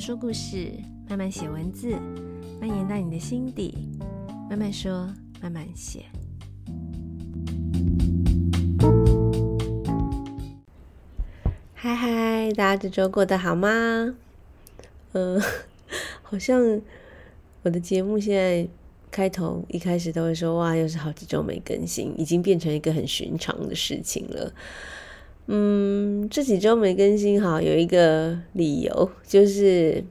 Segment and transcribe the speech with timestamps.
[0.00, 0.72] 说故事，
[1.10, 1.94] 慢慢写文字，
[2.58, 3.90] 蔓延到你的心底。
[4.48, 5.06] 慢慢说，
[5.42, 6.06] 慢慢写。
[11.74, 13.68] 嗨嗨，大家这周过得好吗？
[15.12, 15.38] 嗯
[16.24, 16.80] 好像
[17.62, 18.66] 我的节目现在
[19.10, 24.50] 开头一开始都会说，哇，又是好几周没更新，已经变成一个很寻常的事情了。
[25.52, 30.04] 嗯，这几周没更新哈，有一个理由，就是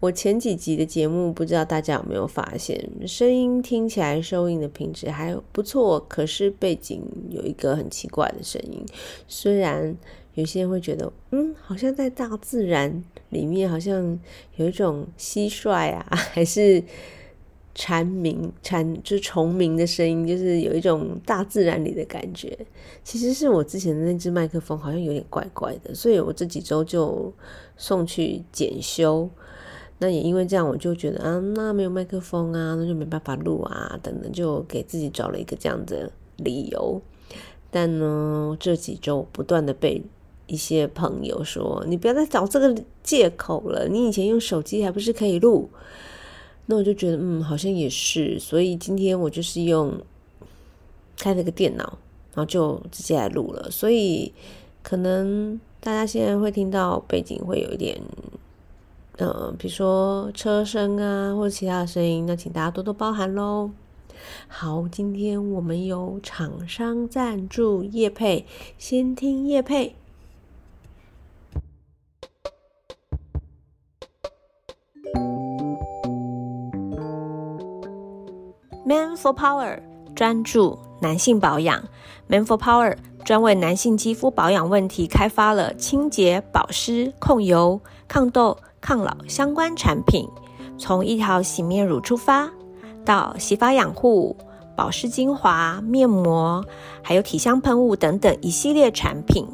[0.00, 8.82] 我前几集的节目，不知道大家有没有发现，声音听起来收音的品质还不错，可是背景有一个很奇怪的声音。
[9.26, 9.94] 虽然
[10.32, 14.18] 有些人会觉得，嗯，好像在大自然里面，好像
[14.56, 16.82] 有一种蟋蟀啊， 还是。
[17.80, 22.58] 蝉鸣，蝉就是虫鸣的声音，就是有一种大自然里的感觉。
[23.04, 27.32] 其实是我之前的那只麦克风好像有点怪怪的，所以我这几周就
[27.76, 29.30] 送去检修。
[30.00, 37.00] 那也因为这样，我就觉得啊，那没有麦克风啊，那就没办法录啊，等等，就给自己找了一个这样的理由。
[37.70, 40.02] 但呢，这几周不断的被
[40.48, 45.70] 一些朋友说，你不要再找这个借口了，你以前用手机还不是可以录？
[46.70, 49.98] 那我就觉得，嗯，好像也是，所以今天我就是用
[51.16, 51.84] 开了个电脑，
[52.34, 53.70] 然后就直接来录了。
[53.70, 54.30] 所以
[54.82, 57.98] 可能大家现在会听到背景会有一点，
[59.16, 63.70] 嗯、呃，比如说车声啊，或者其他的声音，那请大家多多包涵喽。
[64.46, 68.44] 好，今天我们有厂商赞助业配，
[68.76, 69.94] 先听业配。
[78.88, 79.80] Man for Power
[80.14, 81.84] 专注男性保养
[82.26, 90.26] ，Man for Power 专为男性肌肤保养问题开发了清洁、保湿、控油、抗痘、抗老相关产品。
[90.78, 92.48] 从一条洗面乳出发，
[93.04, 94.34] 到洗发养护、
[94.74, 96.64] 保湿精华、面膜，
[97.02, 99.46] 还有体香喷雾等等一系列产品，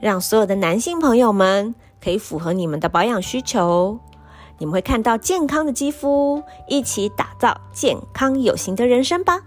[0.00, 4.00] 让所有的男性朋友们可以符合你们的保养需求。
[4.62, 9.44] 你们会看到健康的肌肤，一起打造健康有型的人生吧！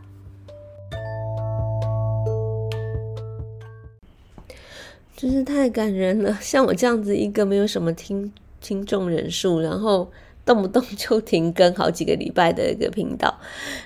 [5.15, 6.37] 真是太感人了。
[6.41, 10.11] 像我这样子一个没有什么听听众人数，然后
[10.43, 13.33] 动不动就停更好几个礼拜的一个频道，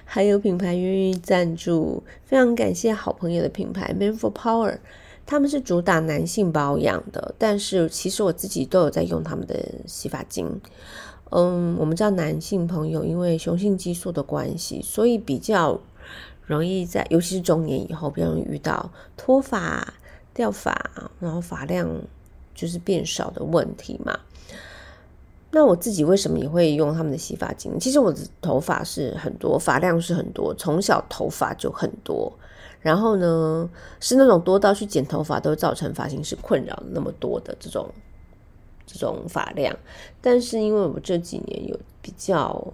[0.06, 4.80] 还有品牌愿意赞助，非常感谢好朋友的品牌 Man for Power，
[5.28, 10.60] 他们是主打男性保养的，但是其实我自己都有在用他们的洗发精。
[11.32, 15.80] 嗯，我们知道男性朋友因为雄性激素的关系，所以比较
[16.46, 19.94] 容易在，尤其是中年以后，比较容易遇到脱发、
[20.34, 20.90] 掉发，
[21.20, 21.88] 然后发量
[22.56, 24.20] 就是变少的问题嘛。
[25.52, 27.80] 那我自己为什么也会用他们的洗发精？
[27.80, 32.32] 其实我的头发是很多，发量是很多，从小头发就很多，
[32.82, 33.70] 然后呢，
[34.00, 37.88] 是那种多到去剪头发都造成发型师困扰那么多的这种。
[38.92, 39.76] 这种发量，
[40.20, 42.74] 但是因为我这几年有比较，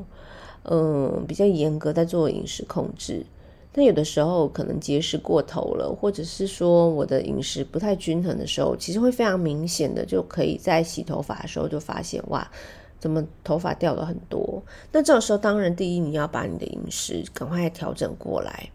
[0.64, 3.26] 嗯，比较严格在做饮食控制，
[3.74, 12.50] 但有的时候可能节食过头了，或者是说我的饮食不太均衡的时候，其实会非常明显的就可以在洗头发的时候就发现，哇，
[12.98, 14.64] 怎么头发掉了很多？
[14.92, 18.70] 那这个时候当然第一你要把你的饮食赶快调整过来，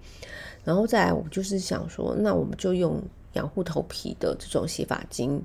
[0.62, 3.00] 然后再来我就是想说，那我们就用
[3.32, 5.42] 养护头皮的这种洗发精。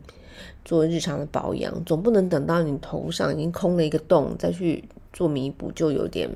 [0.64, 6.30] 做日常的保养，总不能等到你头上已经空了一个洞再去做弥补，就有点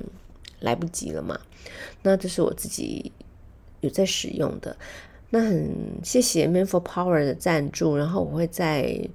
[0.60, 1.38] 来不及了嘛。
[2.02, 3.12] 那这是我自己
[3.80, 4.76] 有在使用的，
[5.30, 5.70] 那很
[6.02, 9.08] 谢谢 Man for Power 的赞助，然后我会在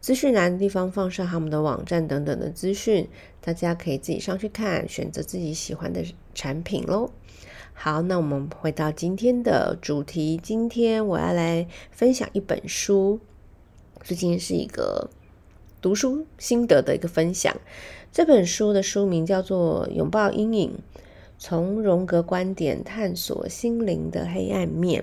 [0.00, 3.08] 资讯栏的地方放上他们的网站等等的资讯，
[3.40, 6.04] 大家可以自己上去看，选择自己喜欢的
[6.34, 7.10] 产品喽。
[7.74, 13.20] 好，那我们回到今天的主题，今天我要来分享一本书。
[14.02, 15.10] 最近是一个
[15.80, 17.56] 读书心得的一个分享。
[18.10, 20.78] 这本书的书名叫做《拥抱阴影：
[21.38, 25.02] 从荣格观点探索心灵的黑暗面》。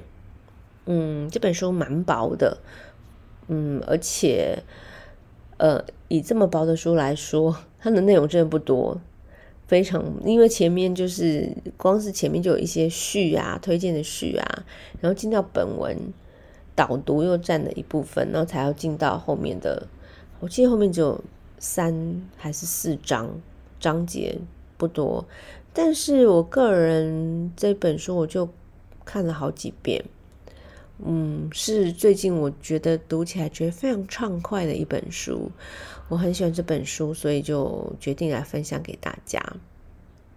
[0.85, 2.57] 嗯，这本书蛮薄的，
[3.47, 4.63] 嗯，而且，
[5.57, 8.99] 呃，以这么薄的书来说，它的内容真的不多，
[9.65, 14.65] 非常，因为前面就是光是前面就有一些序啊，推荐的序啊，
[14.99, 15.97] 然后进到本文。
[16.79, 19.85] 导读又占了一部分，然后才要进到后面的。
[20.39, 21.21] 我记得后面只有
[21.57, 23.29] 三还是四章，
[23.81, 24.39] 章节
[24.77, 25.25] 不多。
[25.73, 28.47] 但是我个人这本书我就
[29.03, 30.05] 看了好几遍，
[31.03, 35.51] 嗯，是最近我觉得读起来觉得非常畅快的一本书，
[36.07, 39.43] 我很喜欢这本书，所以就决定来分享给大家，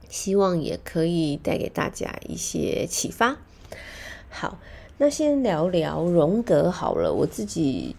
[0.08, 3.36] 希望也可以带给大家一些启发。
[4.28, 4.58] 好，
[5.04, 7.96] 那先聊聊荣格好了，我自己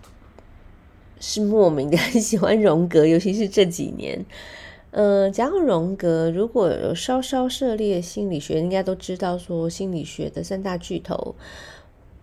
[1.20, 4.26] 是莫名的 很喜欢荣格，尤其是这几年。
[4.92, 11.36] 呃，讲到荣格，如果有稍稍涉猎心理学，应该都知道说心理学的三大巨头。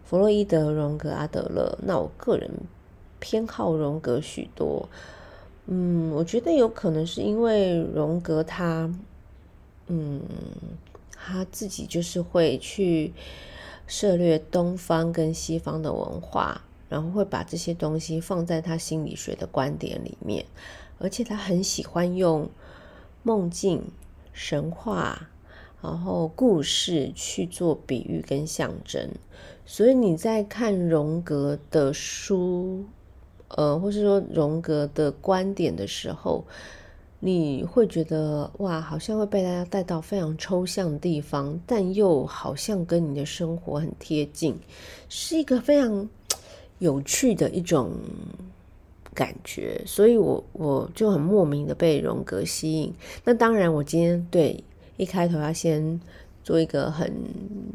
[0.06, 2.50] 弗洛伊德、荣格、阿德勒，那我个人
[3.18, 4.88] 偏好荣格许多。
[5.66, 8.90] 嗯，我觉得有可能是因为荣格他，
[9.88, 10.22] 嗯，
[11.14, 13.12] 他自己就是会去
[13.90, 20.46] 涉猎东方跟西方的文化，然后会把这些东西放在他心理学的观点里面，
[21.00, 22.48] 而且他很喜欢用
[23.24, 23.82] 梦境、
[24.32, 25.26] 神话。
[25.82, 29.08] 然后故事去做比喻跟象征，
[29.64, 32.84] 所以你在看荣格的书，
[33.48, 36.44] 呃，或是说荣格的观点的时候，
[37.20, 44.58] 你会觉得哇，好像会被大家带到非常抽象的地方，但又好像跟你的生活很贴近，
[45.08, 46.08] 是一个非常
[46.80, 47.92] 有趣的一种
[49.14, 49.80] 感觉。
[49.86, 52.92] 所以我我就很莫名的被荣格吸引。
[53.24, 54.64] 那当然，我今天对。
[54.96, 55.98] 一开头要先
[56.44, 57.10] 做一个很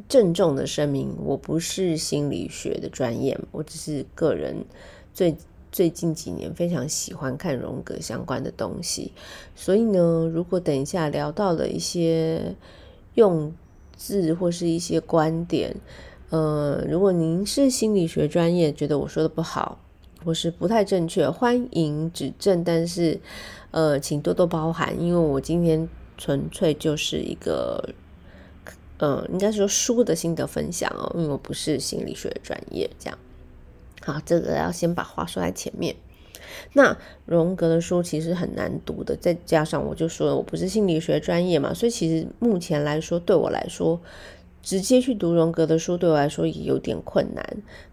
[0.07, 4.63] 郑重的声明，我不是心理学的专业，我只是个人
[5.11, 5.35] 最
[5.75, 9.11] 最近几年非常喜欢看荣格相关的东西，
[9.57, 12.55] 所以呢，如果等一下聊到了一些
[13.15, 13.53] 用
[13.97, 15.75] 字或是一些观点，
[16.29, 19.77] 呃，如果您是心理学专业，觉得我说的不好
[20.23, 23.19] 或是不太正确，欢迎指正，但是
[23.71, 25.85] 呃，请多多包涵，因为我今天。
[26.17, 27.89] 纯粹就是一个，
[28.99, 33.19] 嗯，应该说书的心得分享哦，因为我不是心理学专业，这样。
[34.05, 35.95] 好，这个要先把话说在前面。
[36.73, 43.99] 那荣格的书其实很难读的，再加上我就说我不是心理学专业嘛，所以其实目前来说，对我来说，
[44.61, 47.43] 直接去读荣格的书对我来说也有点困难。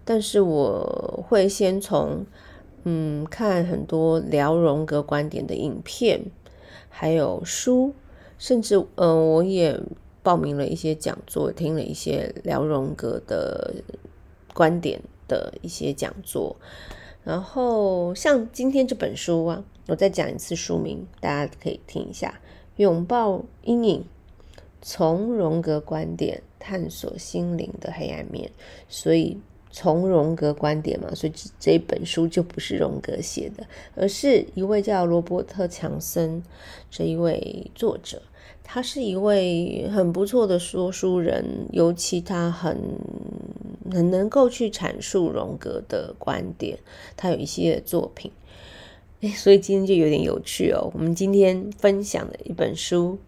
[0.05, 2.27] 但是我会先从，
[2.85, 6.21] 嗯，看很多聊荣格观点的影片，
[6.91, 7.95] 还有书。
[8.39, 9.81] 甚至，嗯、我也
[10.21, 13.73] 报名了一些讲座，听了一些聊荣格的
[14.53, 15.01] 观点
[15.33, 16.57] 的一些讲座。
[17.25, 22.41] 然后，像今天这本书啊，我再讲一次书名，大家可以听一下：
[22.83, 24.05] 《拥抱阴影：
[24.83, 28.49] 从荣格观点探索心灵的黑暗面》。
[28.89, 29.39] 所以，
[29.71, 33.65] 从荣格观点嘛，所以这本书就不是荣格写的，
[33.95, 36.43] 而是一位叫罗伯特·强森
[36.91, 38.21] 这一位作者。
[38.75, 42.75] 他是一位很不错的说书人，尤其他很
[43.93, 46.79] 很能够去阐述荣格的观点。
[47.15, 48.33] 他有一些作品，
[49.37, 50.91] 所以今天就有点有趣哦。
[50.95, 53.19] 我们今天分享的一本书，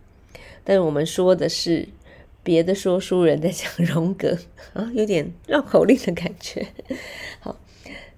[0.64, 1.86] 但是我们说的是
[2.42, 4.38] 别的说书人在讲荣格
[4.72, 6.66] 啊，有点绕口令的感觉。
[7.40, 7.54] 好，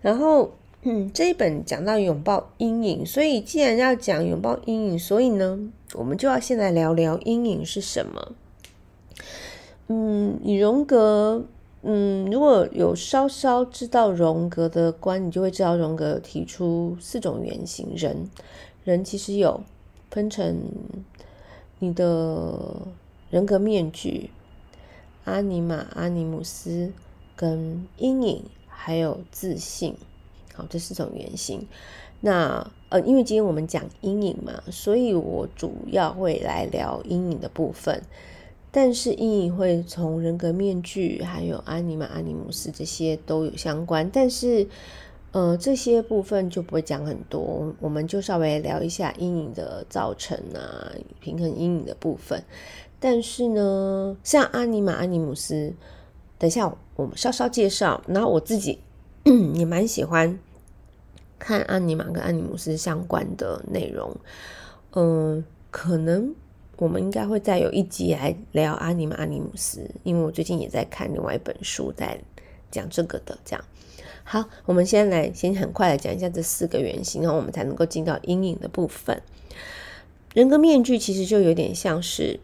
[0.01, 0.53] 然后。
[0.89, 5.59] 嗯，这一本讲到拥抱阴影，所以既然要讲拥抱阴影，所以呢，
[5.97, 8.33] 我们就要先来聊聊阴影是什么。
[9.89, 11.45] 嗯，以荣格，
[11.83, 18.29] 嗯，如果有稍稍知道荣格的观，你就会知道荣格提出四种原型人，
[18.85, 19.63] 人其实有
[20.11, 20.61] 分成
[21.79, 22.59] 你的
[23.31, 24.31] 人格面具、
[25.25, 26.93] 阿尼玛、阿尼姆斯
[27.35, 29.97] 跟阴影，还有自信。
[30.55, 31.67] 好，这四种原型。
[32.21, 38.01] 那呃，因为今天我们讲阴影嘛，所以我主要会来聊阴影的部分。
[38.71, 44.09] 但是阴影会从人格面具，还有阿尼玛、阿尼姆斯这些都有相关。
[44.13, 44.69] 但是
[45.33, 52.43] 呃，这些部分就不会讲很多，我们就稍微聊一下阴影的造成啊，平衡阴影的部分。
[53.01, 55.73] 但是呢，像阿尼玛、阿尼姆斯，
[56.39, 58.03] 等一下我们稍稍介绍。
[58.07, 58.79] 然后我自己
[59.55, 60.39] 也蛮喜欢。
[61.39, 64.17] 看阿尼玛跟阿尼姆斯相关的内容，
[64.93, 66.35] 嗯，可能
[66.77, 72.19] 我们应该会再有一集来聊阿尼玛、阿尼姆斯，因为我最近也在看另外一本书，在
[72.71, 73.39] 讲这个的。
[73.45, 73.65] 这样，
[74.25, 79.23] 好，我们先来先很快来讲一下这四个原型，然后我们才能够进到阴影的部分。
[80.35, 82.39] 人格面具其实就有点像是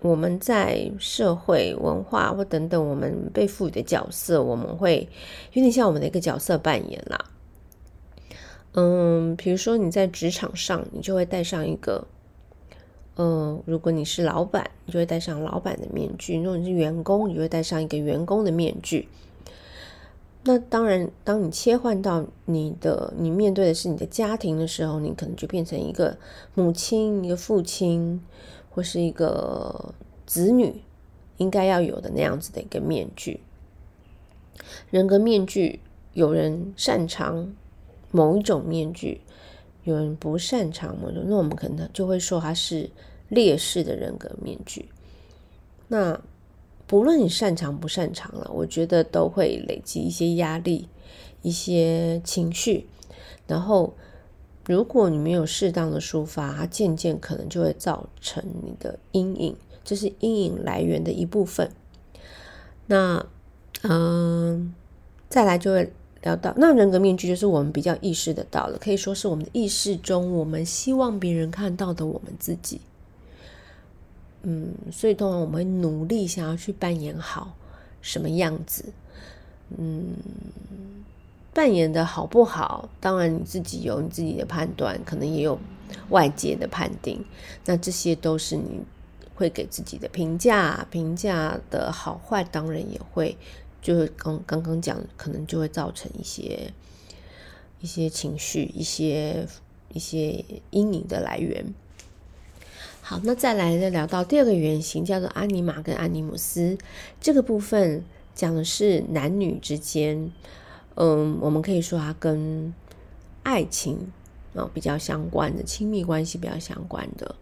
[0.00, 5.08] 我们在社会文化或等等我们被赋予的角色，我们会
[5.52, 7.18] 有点像我们的一个角色扮演啦。
[8.74, 12.06] 嗯，比如说你在职场上，你就会戴上一个，
[13.16, 19.08] 嗯，如果你是老板，你就会戴上老板的面具；如果你是员工，你就会戴上一个员工的面具。
[20.44, 26.16] 那当然，当你切换到你的你面对的是你的家庭的时候，你可能就变成一个
[26.54, 28.22] 母亲、一个父亲，
[28.70, 29.92] 或是一个
[30.24, 30.80] 子女
[31.36, 33.40] 应该要有的那样子的一个面具。
[34.90, 35.80] 人格面具，
[36.14, 37.52] 有人擅长
[38.10, 39.20] 某一种面具，
[39.84, 42.90] 有人不擅长某种，那我们可能就会说他是
[43.28, 44.88] 劣势的人格面具。
[45.88, 46.20] 那。
[46.86, 50.88] 不论你擅长不擅长了，我觉得都会累积一些压力、
[51.40, 52.88] 一些情绪。
[53.46, 53.94] 然后，
[54.66, 61.70] 如果你没有适当的抒发，它渐渐可能就会造成你的阴影，这是阴影来源的一部分。
[62.86, 63.24] 那，
[63.82, 64.74] 嗯，
[65.28, 72.80] 再来就会聊到，那人格面具就是我们比较意识得到的，可以说是我们的意识中，我们希望别人看到的我们自己。
[74.42, 77.54] 嗯，所以通常我们会努力想要去扮演好
[78.00, 78.84] 什么样子。
[79.76, 80.14] 嗯，
[81.54, 85.58] 扮演的好不好，当然你自己有你自己的判断，可能也有
[86.08, 87.24] 外界的判定。
[87.64, 88.80] 那这些都是你
[89.34, 93.36] 会给自己的评价，评价的好坏，当然也会
[93.80, 96.72] 就刚刚刚讲，可能就会造成一些
[97.80, 99.46] 一些情绪，一些
[99.92, 101.74] 一些阴影的来源。
[103.00, 106.78] 好，那再来再聊到第二个原型，叫做阿尼玛跟阿尼姆斯。
[107.20, 110.30] 这个部分讲的是男女之间，
[110.94, 112.72] 嗯，我们可以说它跟
[113.42, 114.12] 爱情
[114.54, 117.34] 啊比较相关的亲密关系比较相关的。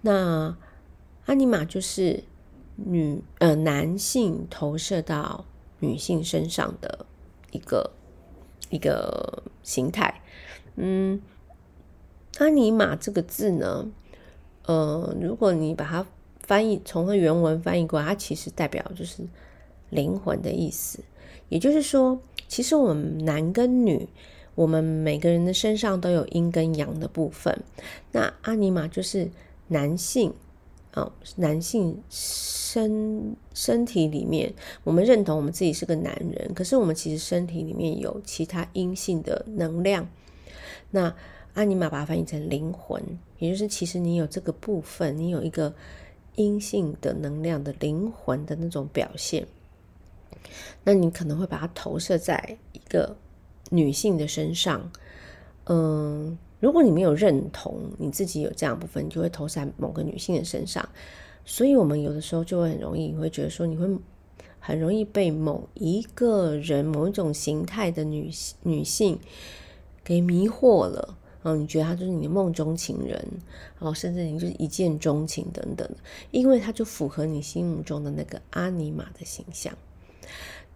[0.00, 0.56] 那
[1.26, 2.22] 阿尼玛就是
[2.76, 5.44] 女呃男性投射到
[5.80, 7.06] 女性身上的
[7.50, 7.90] 一个
[8.70, 10.22] 一个形态。
[10.76, 11.20] 嗯，
[12.38, 13.90] 阿尼玛这个字呢？
[14.66, 16.06] 呃，如果你把它
[16.40, 19.26] 翻译，从它原文翻译过来，它其实代表就是
[19.90, 21.00] 灵魂的意思。
[21.48, 24.08] 也就是说，其实我们男跟女，
[24.54, 27.62] 我们每个人的身上都有阴跟阳的部分。
[28.12, 29.30] 那阿尼玛就是
[29.68, 30.34] 男性
[31.36, 40.08] 男性身身体里面，我们认同我们自己是个男人，可是我们其实身体里面有其他阴性的能量。
[40.90, 41.14] 那
[41.54, 43.02] 阿尼玛把它翻译成灵魂，
[43.38, 45.74] 也就是其实你有这个部分，你有一个
[46.36, 49.46] 阴性的能量的灵魂的那种表现。
[50.84, 53.16] 那你可能会把它投射在一个
[53.70, 54.90] 女性的身上。
[55.70, 60.86] 嗯，如果你没有认同你自己有这样部分，你就会投在某个女性的身上。
[61.44, 63.88] 所以，我们有的时候就会很容易你会觉得说，你会
[64.58, 68.30] 很容易被某一个人、某一种形态的女
[68.62, 69.18] 女性
[70.04, 71.16] 给迷惑了。
[71.44, 73.24] 嗯，你觉得他就是你的梦中情人，
[73.78, 75.88] 哦，甚至你就是一见钟情等等，
[76.32, 79.72] 因为他就符合你心目中的那个阿尼玛的形象。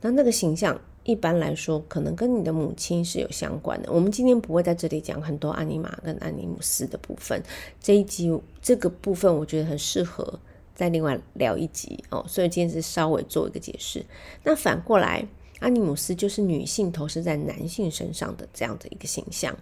[0.00, 3.92] 那那个形象一般来说，可能跟你的母亲是有相关的。
[3.92, 7.42] 我们今天不会在这里讲很多阿尼玛跟阿尼姆斯的部分，
[7.80, 10.38] 这一集这个部分我觉得很适合
[10.74, 12.24] 再另外聊一集哦。
[12.28, 14.04] 所以今天是稍微做一个解释。
[14.44, 15.26] 那反过来，
[15.58, 19.56] 阿尼姆斯就是女性投射在男性身上的这样的一个形象。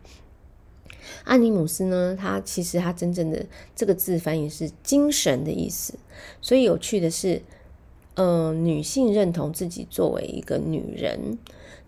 [1.24, 3.44] 阿尼姆斯呢，它其实它真正的
[3.74, 5.94] 这个字翻译是精神的意思。
[6.42, 7.42] 所以有趣的是，
[8.20, 11.38] 呃，女性认同自己作为一个女人，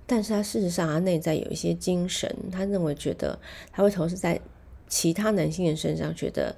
[0.06, 3.38] 但是她事实上她内在有一些精神，她认为觉得
[3.70, 4.40] 她会投射在
[4.88, 6.56] 其他男性的身上，觉得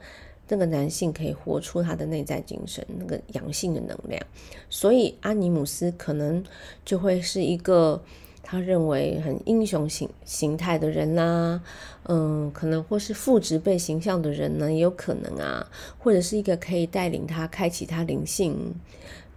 [0.48, 4.24] 那个男性可以活出他的内在精神，那个阳性的能量。
[4.70, 6.44] 所以阿尼姆斯可能
[6.84, 8.00] 就会是一个。
[8.46, 11.62] 他认为很英雄形形态的人啦、
[12.02, 15.66] 嗯，可能或是父执辈形象的人呢，也有可能啊，
[15.98, 18.74] 或者是一个可以带领他开启他灵性，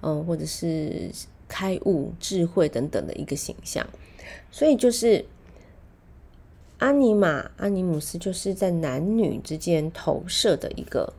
[0.01, 1.09] 嗯，或者是
[1.47, 3.85] 开悟智慧等等的一个形象。
[4.51, 5.25] 所以就是
[6.79, 11.13] 阿尼玛阿尼姆斯，就是在男女之间投射的一个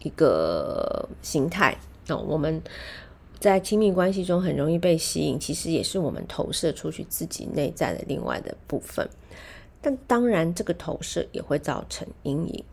[0.00, 1.76] 一个形态。
[2.06, 2.62] 那我们。
[3.40, 9.06] 在亲密关系中很容易被吸引，其实也是我们投射出去自己内在的另外的部分。
[9.82, 12.64] 但当然，这个投射也会造成阴影。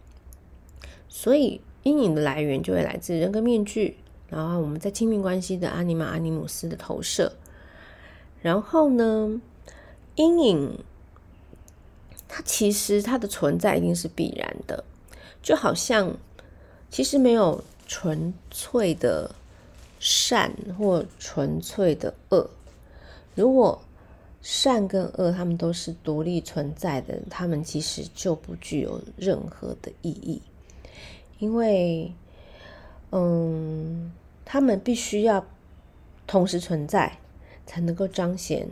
[1.10, 3.98] 所以，阴影的来源就会来自人格面具，
[4.31, 7.31] 然后我们在亲密关系的阿尼玛、阿尼姆斯的投射。
[8.41, 9.39] 然后呢，
[10.15, 10.79] 阴影
[12.27, 14.83] 它其实它的存在一定是必然的，
[15.43, 16.17] 就好像
[16.89, 19.35] 其实没有纯粹的。
[20.03, 22.50] 善或纯粹的恶，
[23.35, 23.79] 如果
[24.41, 30.41] 善跟恶他们都是独立存在的，他们其实就不具有任何的意义，
[31.38, 32.11] 因为，
[33.11, 34.11] 嗯，
[34.51, 35.48] 他们必须要
[36.27, 37.20] 同时存在，
[37.65, 38.67] 才能够彰显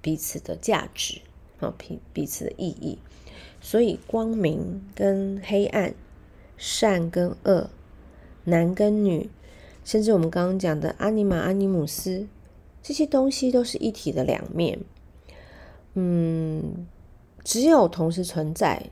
[0.00, 1.20] 彼此的价值
[1.58, 2.96] 啊，彼彼此的意义。
[3.60, 5.92] 所以光明跟黑暗，
[6.56, 7.68] 善跟恶，
[8.44, 9.28] 男跟女，
[9.84, 12.26] 甚至我们刚刚讲的阿尼玛、阿尼姆斯，
[12.82, 14.80] 这些东西都是一体的两面。
[15.92, 16.86] 嗯，
[17.44, 18.88] 只有同时存在。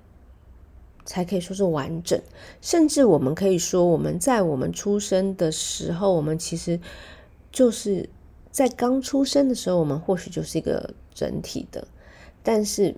[1.08, 2.20] 才可以说是完整，
[2.60, 6.78] 甚至我们可以说，我们在我们出生的时候，我们其实
[7.50, 8.06] 就是
[8.50, 11.88] 在刚出生的时候，我们或许就是一个整体的。
[12.42, 12.94] 但是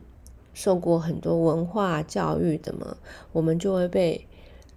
[0.53, 2.97] 受过很多文化教育的嘛，
[3.31, 4.27] 我们就会被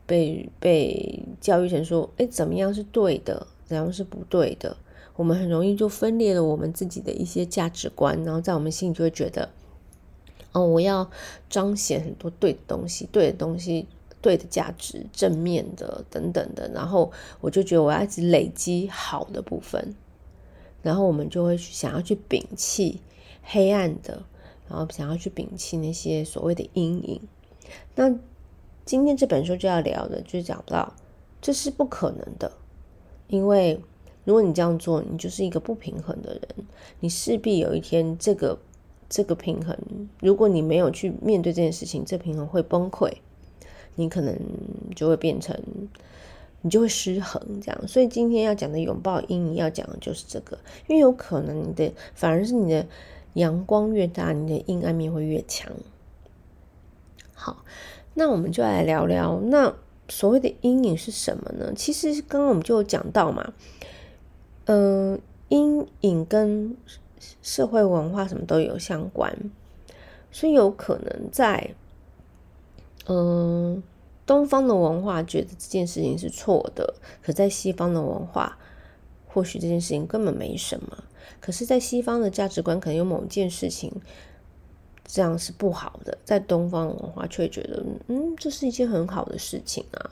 [0.05, 4.77] 被被教育成说，哎，怎么样是对的，怎样是不对的？
[5.15, 9.49] 我们很容易就分裂了我们自己的一些价值观，然后在我们心里就会觉得。
[10.53, 11.09] 哦，我要
[11.49, 13.87] 彰显很多对的东西，对的东西，
[14.21, 19.95] 对的价值，正面的等等的，然后我就觉得我要一直累积好的部分，
[20.83, 23.01] 然后我们就会想要去摒弃
[23.41, 24.23] 黑暗的，
[24.69, 27.19] 然后想要去摒弃那些所谓的阴影。
[27.95, 28.15] 那
[28.85, 30.93] 今天这本书就要聊的，就是讲到
[31.41, 32.51] 这是不可能的，
[33.27, 33.81] 因为
[34.23, 36.67] 如果你这样做，你就是一个不平衡的人，
[36.99, 38.59] 你势必有一天这个。
[39.13, 39.77] 这个平衡，
[40.21, 43.13] 如果你没有去面对这件事情，这平衡会崩溃，
[43.93, 44.35] 你可能
[44.95, 45.55] 就会变成，
[46.61, 47.87] 你就会失衡这样。
[47.87, 52.87] 所以今天要讲的拥抱阴影，要讲的就是这个，因为有可能你的反而是你的
[53.33, 55.71] 阳光越大，你的阴暗面会越强。
[57.35, 57.63] 好，
[58.15, 59.75] 那我们就来聊聊，那
[60.09, 61.71] 所谓的阴影是什么呢？
[61.75, 63.53] 其实刚刚我们就有讲到嘛，
[64.65, 66.75] 嗯、阴影跟
[67.41, 69.37] 社会文化什么都有相关，
[70.31, 71.75] 所以有可能在
[73.05, 73.83] 嗯
[74.25, 78.57] 东方的文化觉得这件事情是错的，可在西方的文化
[79.27, 81.03] 或许这件事情根本没什么。
[81.41, 83.91] 可是，在西方的价值观可能有某件事情
[85.05, 90.11] 这样是不好的，在东方文化却觉得嗯这是一件很好的事情啊。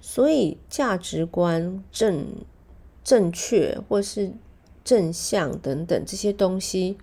[0.00, 2.26] 所以价值观正
[3.04, 4.32] 正确或是。
[4.84, 6.96] 正向等等这些东西，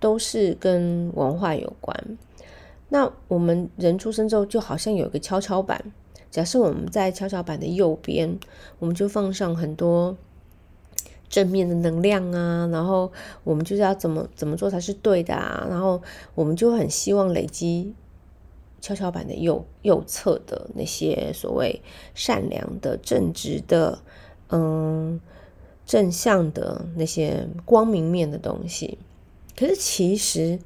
[0.00, 2.18] 都是跟文化有关。
[2.88, 5.92] 那我们人出生之后，就好像有一个跷跷板。
[6.30, 8.38] 假设我们在跷跷板的右边，
[8.78, 10.16] 我们就放上很多
[11.28, 13.10] 正面的能量啊，然后
[13.42, 16.02] 我们就是要怎么怎么做才是对的啊，然后
[16.34, 17.94] 我们就很希望累积
[18.80, 21.80] 跷跷板的右右侧的那些所谓
[22.14, 24.00] 善良的、正直的，
[24.50, 25.20] 嗯。
[25.86, 28.98] 正向的那些光明面的东西，
[29.56, 30.58] 可是其实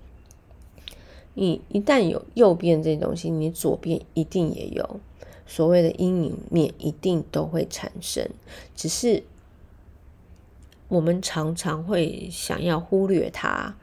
[1.35, 4.99] 你一旦有右边这些东西，你左边一定也有。
[5.47, 8.29] 所谓的阴影面，一定都会产生。
[8.77, 9.25] 只是
[10.87, 13.77] 我们常常会想要忽略它，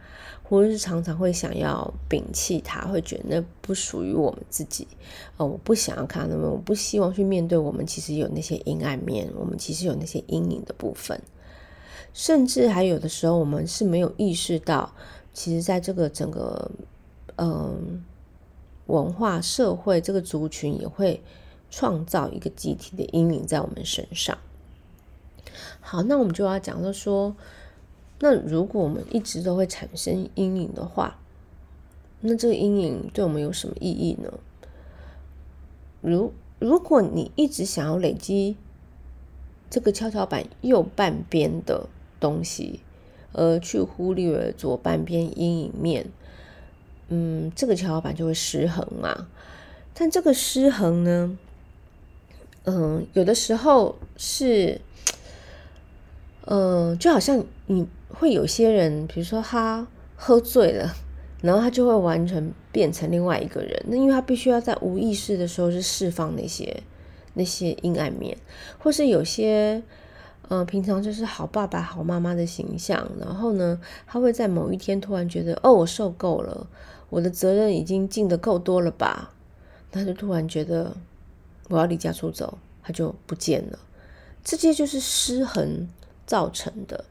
[0.49, 4.87] 或者是常常会想要摒弃它，会觉得那不属于我们自己。
[5.35, 11.19] 哦，我不想要看，那么我不希望去面对我们其实有那些阴暗面，我们其实有那些阴影的部分。
[12.13, 14.91] 甚至还有的时候，我们是没有意识到，
[15.33, 16.71] 其实在这个整个
[17.35, 18.03] 嗯、
[18.87, 21.21] 文化社会这个族群也会
[21.69, 24.35] 创造一个集体的阴影在我们身上。
[25.79, 27.35] 好，那我们就要讲到说，
[28.19, 31.19] 那如果我们一直都会产生阴影的话，
[32.21, 34.33] 那这个阴影对我们有什么意义呢？
[36.01, 38.55] 如如果你一直想要累积
[39.69, 41.87] 这个跷跷板右半边的。
[42.19, 42.79] 东西，
[43.31, 46.07] 而去忽略左半边阴影面，
[47.09, 49.27] 嗯，这个跷跷板就会失衡嘛。
[49.93, 51.37] 但这个失衡呢，
[52.63, 54.81] 嗯，有的时候是，
[56.45, 57.87] 嗯，就好像你
[58.19, 60.95] 会有些人，比如说他喝醉了，
[61.41, 63.83] 然后他就会完全变成另外一个人。
[63.87, 66.81] 那因为他必须要在无意识的时候是释放那些
[67.33, 68.37] 那些阴暗面，
[68.79, 69.83] 或是有些。
[70.49, 76.65] 嗯、呃，平常就是好爸爸、好妈妈的形象，然后呢，他会在某一天突然觉得，哦，我受够了，
[77.09, 79.33] 我的责任已经尽得够多了吧？
[79.91, 80.95] 他就突然觉得
[81.67, 83.77] 我要离家出走，他就不见了。
[84.41, 85.85] 这些就是失衡
[86.25, 87.03] 造成的。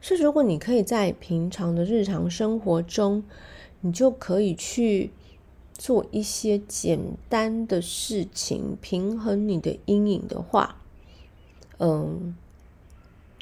[0.00, 3.24] 所以，如果你可以在平常的日常生活中，
[3.80, 5.10] 你就可以去
[5.74, 10.76] 做一些简单的事情，平衡你的阴影的话，
[11.78, 12.36] 嗯。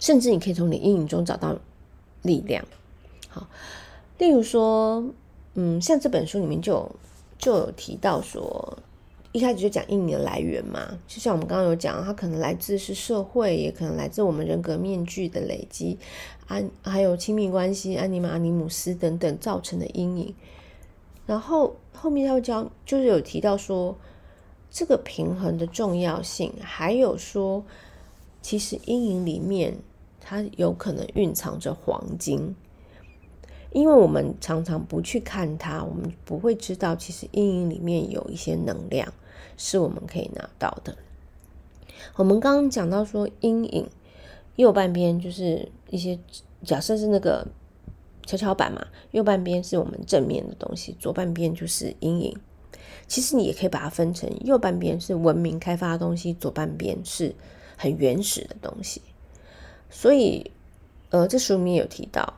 [0.02, 1.58] 甚至你可以从你阴影中找到
[2.22, 2.64] 力量。
[3.28, 3.46] 好，
[4.16, 5.04] 例如说，
[5.52, 6.90] 嗯，像这本书里面就
[7.36, 8.78] 就有提到说，
[9.32, 15.96] 一开始就讲阴影的来源嘛，就像我们刚刚有讲，它可能来自是社会，也可能来自我们人格面具的累积，
[16.48, 20.34] 安还有亲密关系、安尼玛、阿尼姆斯等等造成的阴影。
[21.26, 23.96] 然后后面要教，就是有提到说
[24.68, 27.64] 这个平衡的重要性，还有说
[28.42, 29.76] 其实阴影里面
[30.20, 32.56] 它有可能蕴藏着黄金。
[33.72, 39.06] 因为我们常常不去看它，我们不会知道，其实阴影里面有一些能量
[39.62, 40.96] 是我们可以拿到的。
[42.16, 43.86] 我们刚刚讲到说，阴影
[44.56, 46.18] 右半边就是一些
[46.64, 47.46] 假设是那个
[48.24, 52.34] 跷跷板嘛，右半边是我们正面的东西，左半边就是阴影。
[53.06, 57.34] 其实你也可以把它分成，右半边是文明开发的东西，左半边是
[57.76, 59.02] 很原始的东西。
[59.90, 60.50] 所以，
[61.10, 62.32] 呃，这书里面有提到。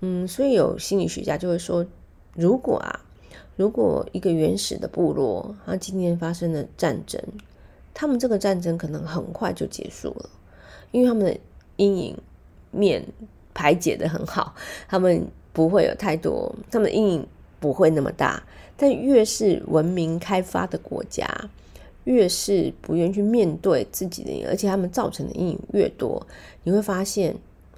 [0.00, 1.84] 嗯，所以有心理学家就会说，
[2.34, 3.03] 如果啊，
[3.56, 7.20] 如果一个原始的部落，它今天发生了战争，
[7.92, 10.30] 他们这个战争可能很快就结束了，
[10.90, 11.36] 因为他们的
[11.76, 12.18] 阴影
[12.70, 13.04] 面
[13.52, 14.54] 排解得很好，
[14.88, 17.26] 他们不会有太多，他们的阴影
[17.60, 18.42] 不会那么大。
[18.76, 21.26] 但越是文明开发的国家，
[22.04, 26.26] 越是不愿意去面对自己的，而且他们造成的阴影越多，
[26.64, 27.36] 你会发现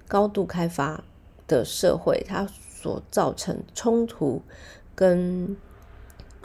[0.08, 1.04] 高度开发。
[1.48, 4.42] 的社会，它所造成冲突
[4.96, 5.56] 跟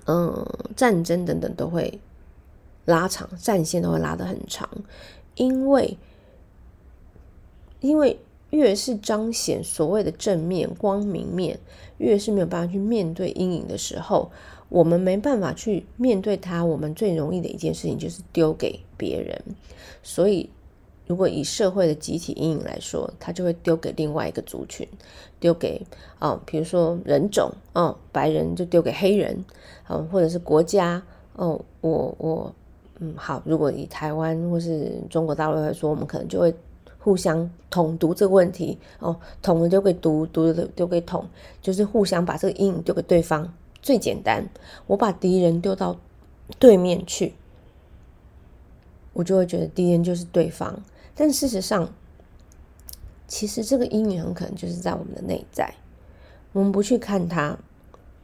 [0.05, 1.99] 嗯战争等等都会
[2.85, 4.69] 拉长，战线都会拉得很长，
[5.35, 5.97] 因为
[7.79, 11.59] 因为越是彰显所谓的正面光明面，
[11.97, 14.31] 越是没有办法去面对阴影的时候，
[14.69, 19.41] 我们没办法去面对它，我们最容易的一件事情就是丢给别人，
[20.03, 20.49] 所以。
[21.11, 24.87] 如果以社会的集体阴影来说，他就会丢给另外一个族群，
[25.41, 25.85] 丢给
[26.19, 29.43] 哦，比如说人种哦，白人就丢给黑人，
[29.89, 31.03] 哦，或者是国家
[31.35, 32.55] 哦，我我
[32.99, 36.55] 嗯好，如果以台湾或是中国大陆来说，我们可能就会
[36.97, 41.27] 互相统独这个问题哦，统的丢给独，独的丢给统，
[41.61, 43.53] 就是互相把这个阴影丢给对方。
[43.81, 44.47] 最简单，
[44.87, 45.97] 我把敌人丢到
[46.57, 47.33] 对面去，
[49.11, 50.81] 我就会觉得敌人就是对方。
[51.21, 51.93] 但事实上，
[53.27, 55.71] 其实这个阴影很可能就是在我们的内在。
[56.51, 57.55] 我们不去看它，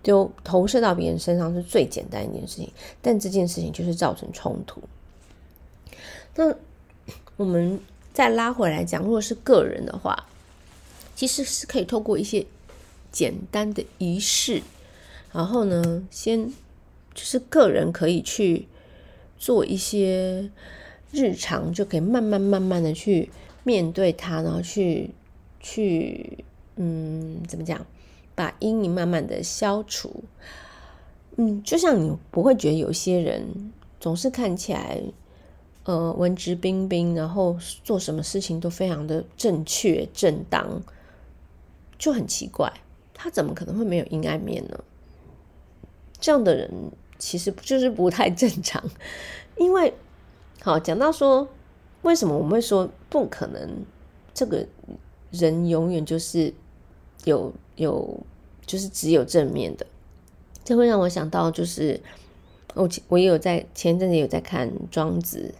[0.01, 2.73] 就投射到别人身上是最简单一件事情。
[2.99, 4.81] 但这件事情就是造成冲突。
[6.33, 6.55] 那
[7.35, 7.79] 我们
[8.13, 10.25] 再拉回来讲，如果是个人的话，
[11.15, 12.47] 其实是可以透过一些
[13.11, 14.63] 简单的仪式，
[15.31, 16.47] 然后呢，先
[17.13, 18.67] 就是个人可以去
[19.37, 20.49] 做一些。
[21.11, 23.29] 日常就可以慢慢慢慢的去
[23.63, 25.09] 面对它，然后去
[25.59, 26.43] 去
[26.75, 27.85] 嗯，怎么讲，
[28.35, 30.23] 把阴影慢慢的消除。
[31.37, 35.01] 嗯，就像你不会觉得有些人总是看起来
[35.85, 40.81] 呃文质彬彬，然后做什么事情都非常的正确正当，
[41.97, 42.71] 就很奇怪，
[43.13, 44.77] 他怎么可能会没有阴暗面呢？
[46.19, 46.69] 这样的人
[47.17, 48.83] 其实就是不太正常，
[49.57, 49.93] 因为。
[50.61, 51.47] 好，讲到说，
[52.01, 53.85] 为什么我们会说不可能？
[54.33, 54.67] 这个
[55.31, 56.53] 人永远就是
[57.23, 58.19] 有有，
[58.65, 59.85] 就是只有正面的。
[60.63, 62.01] 这会让我想到，就是
[62.73, 65.55] 我我也有在前阵子有在看庄子，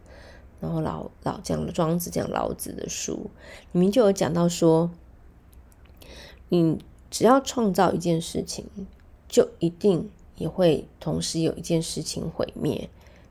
[0.60, 3.30] 然后老老讲了庄子讲老子的书，
[3.72, 4.92] 里面就有讲到说，
[6.50, 8.66] 你只要创造一件事情，
[9.30, 12.90] 就一定也会同时有一件事情毁灭。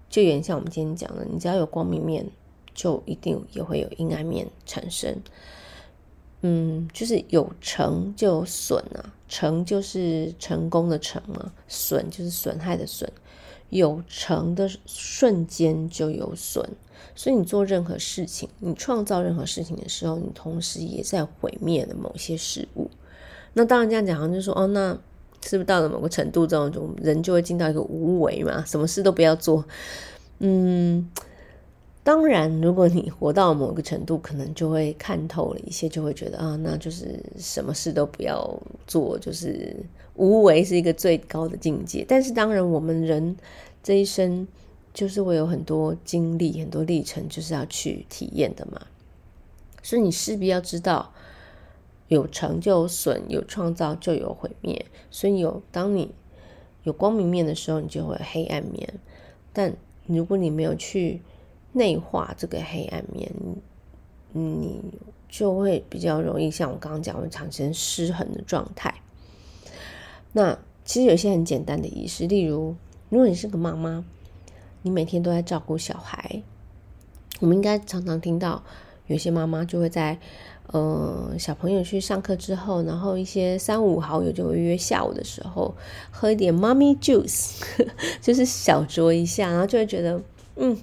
[0.08, 2.26] 就有点像我们今天讲的，你只要有光明面，
[2.74, 5.16] 就一定也会有阴暗面产生。
[6.42, 13.10] 嗯，就是有成就有损啊，成就是成功的成嘛，损就是损害的损。
[13.70, 16.64] 有成的瞬间就有损，
[17.16, 22.88] 所以你做任何事情，你创造任何事情的时候，你同时也在毁灭了某些事物。
[23.54, 24.96] 那当然这样讲，好像就说，哦，那。
[25.46, 28.64] 是不是到了某个程度，这种人就会进到一个无为嘛？
[28.66, 29.64] 什么事都不要做。
[30.40, 31.08] 嗯，
[32.02, 39.76] 当然，如果你活到某个程度，可能就会看透了一些，就会觉得啊，那就是什么事都不要做，就是
[40.16, 42.04] 无为是一个最高的境界。
[42.08, 43.36] 但是，当然，我们人
[43.82, 44.46] 这一生
[44.92, 48.80] 就是会有很多经历、很多历程，就是要去体验的嘛。
[49.80, 51.12] 所以，你势必要知道。
[52.08, 54.86] 有成就有损，有创造就有毁灭。
[55.10, 56.14] 所以有当你
[56.84, 58.94] 有光明面的时候，你就会有黑暗面。
[59.52, 59.74] 但
[60.06, 61.22] 如果你没有去
[61.72, 63.32] 内化这个黑暗面，
[64.32, 64.80] 你
[65.28, 68.94] 就会比较容易像我刚刚讲，会产生失衡的状态。
[70.32, 72.76] 那其实有些很简单的仪式，例如，
[73.08, 74.04] 如果你是个妈妈，
[74.82, 76.42] 你每天都在照顾小孩。
[77.40, 78.62] 我们应该常常听到，
[79.06, 80.18] 有些妈妈就会在，
[80.72, 85.74] 呃，小朋友去上课之后，然后一些三五好友就会约下午的时候
[86.10, 87.60] 喝一点 mommy juice，
[88.20, 90.20] 就是小酌一下，然后就会觉得，
[90.56, 90.76] 嗯，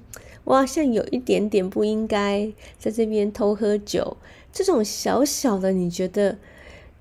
[0.45, 4.15] 我好像有一点点不应该在这边偷喝酒。
[4.53, 6.37] 这种小小的，你觉得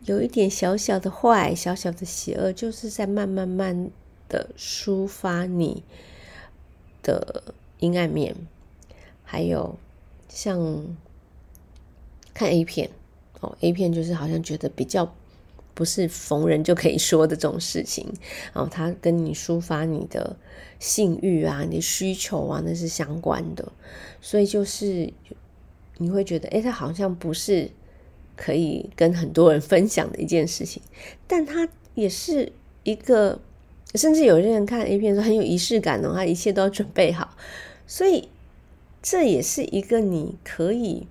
[0.07, 3.91] 有一点小小的坏、小小的邪恶，就是在慢慢慢
[4.29, 5.85] 的抒发你
[7.03, 7.45] 的
[7.79, 8.35] 阴暗面。
[9.23, 9.77] 还有
[10.29, 10.59] 像
[12.35, 12.89] 看 A 片
[13.41, 15.15] 哦，A 片就是好像觉得比较
[15.75, 18.07] 不是逢人就可以说的这种事情，
[18.53, 20.37] 然后他跟你抒发你的
[20.79, 23.73] 性欲啊、你的需求啊，那是相关的，
[24.21, 25.13] 所以就是
[25.99, 27.71] 你会觉得，哎，他好像不是
[28.37, 30.83] 可以跟很多人分享的一件事情，
[31.27, 33.41] 但他也是一个，
[33.95, 37.37] 甚至有些人看 A 片说很有仪式感哦，他一切都要准备好，
[37.87, 38.29] 所以。
[39.05, 41.09] 这也是一个你可以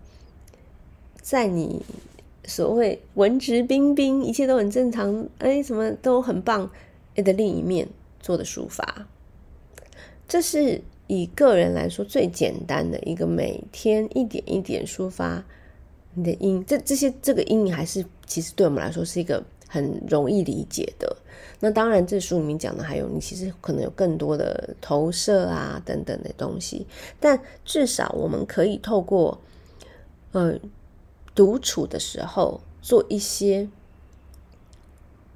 [1.32, 1.82] 在你
[2.44, 6.70] 所谓文质彬彬、一切都很正常，哎，什么都很棒
[7.16, 7.88] 的另一面
[8.20, 9.08] 做的抒发。
[10.28, 15.42] 这是以个人来说最简单的一个，每天一点一点抒发
[16.14, 21.16] 你的阴，这这些这个阴影还是其实对我们来说是一个很容易理解的。
[21.62, 26.86] 那当然，这书里面讲的还有你其实可能有更多的投射啊等等的东西，
[27.22, 29.40] 但至少我们可以透过
[30.34, 30.60] 呃
[31.34, 33.70] 独处的时候做一些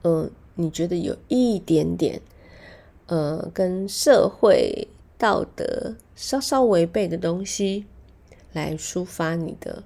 [0.01, 2.21] 呃你觉得有一点点
[3.07, 7.85] 呃跟社会道德稍稍违背的东西，
[8.53, 9.83] 来抒发你的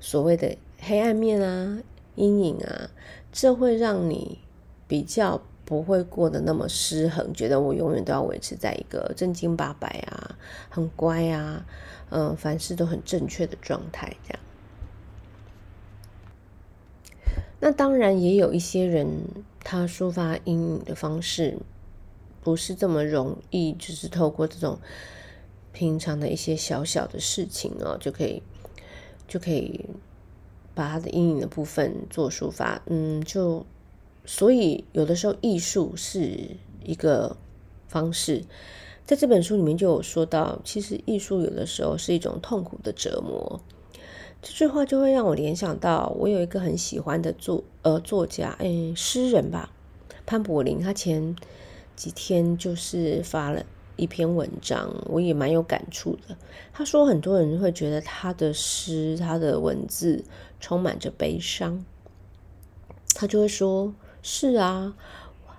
[0.00, 1.82] 所谓的黑暗面啊、
[2.14, 2.90] 阴影啊，
[3.32, 4.38] 这会让你。
[4.86, 10.36] 比较不会过得那么失衡，觉得我永远都要维持在一个正经八百啊、
[10.68, 11.64] 很乖啊、
[12.10, 14.40] 嗯、凡事都很正确的状态这样。
[17.64, 19.08] 那当然也有一些人，
[19.60, 21.56] 他抒发阴影的方式
[22.42, 24.78] 不是这么容易，就是透过这种
[25.72, 28.42] 平常的一些小小的事情哦，就可以
[29.26, 29.86] 就可以
[30.74, 33.64] 把他的阴影的部分做抒发，嗯，就。
[34.26, 37.36] 所以，有的时候艺术是一个
[37.88, 38.44] 方式，
[39.06, 43.60] 在这本书里面就有说到，其实艺术有的时候是一种痛苦的折磨。
[44.44, 49.70] 这句话就会让我联想到，我有一个很喜欢的作呃作家，哎，诗人吧，
[50.26, 51.34] 潘柏林，他前
[51.96, 53.64] 几天就是发了
[53.96, 56.36] 一篇文章，我也蛮有感触的。
[56.74, 60.22] 他说，很多人会觉得他的诗、他的文字
[60.60, 61.82] 充满着悲伤，
[63.14, 63.94] 他就会说。
[64.26, 64.94] 是啊，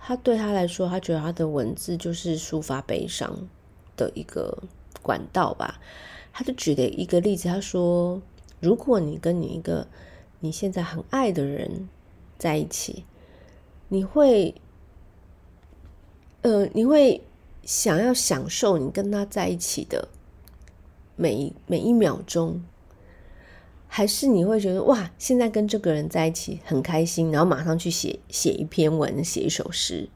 [0.01, 3.47] 他对他来说，他觉得他的文字就是抒发悲伤
[3.95, 4.57] 的一个
[5.03, 5.79] 管道吧。
[6.33, 8.19] 他就举了一个例子，他说
[8.65, 9.87] ：“如果你跟你一个
[10.39, 11.87] 你现在很爱的人
[12.35, 13.05] 在一起，
[13.89, 14.55] 你会，
[16.41, 17.21] 呃，你会
[17.61, 20.07] 想要享受你跟他在一起的
[21.15, 22.63] 每一每一秒钟。”
[23.87, 30.09] 还是你会觉得哇，现在跟这个人在一起很开心，然后马上去写写一篇文，写一首诗。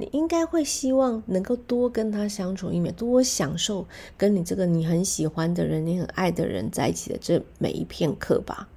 [0.00, 3.86] 你应该会希望能够多跟他相处一秒，多享受
[4.16, 8.68] 跟你这个你很喜欢的人、你很爱的人在一起的这每一片刻吧，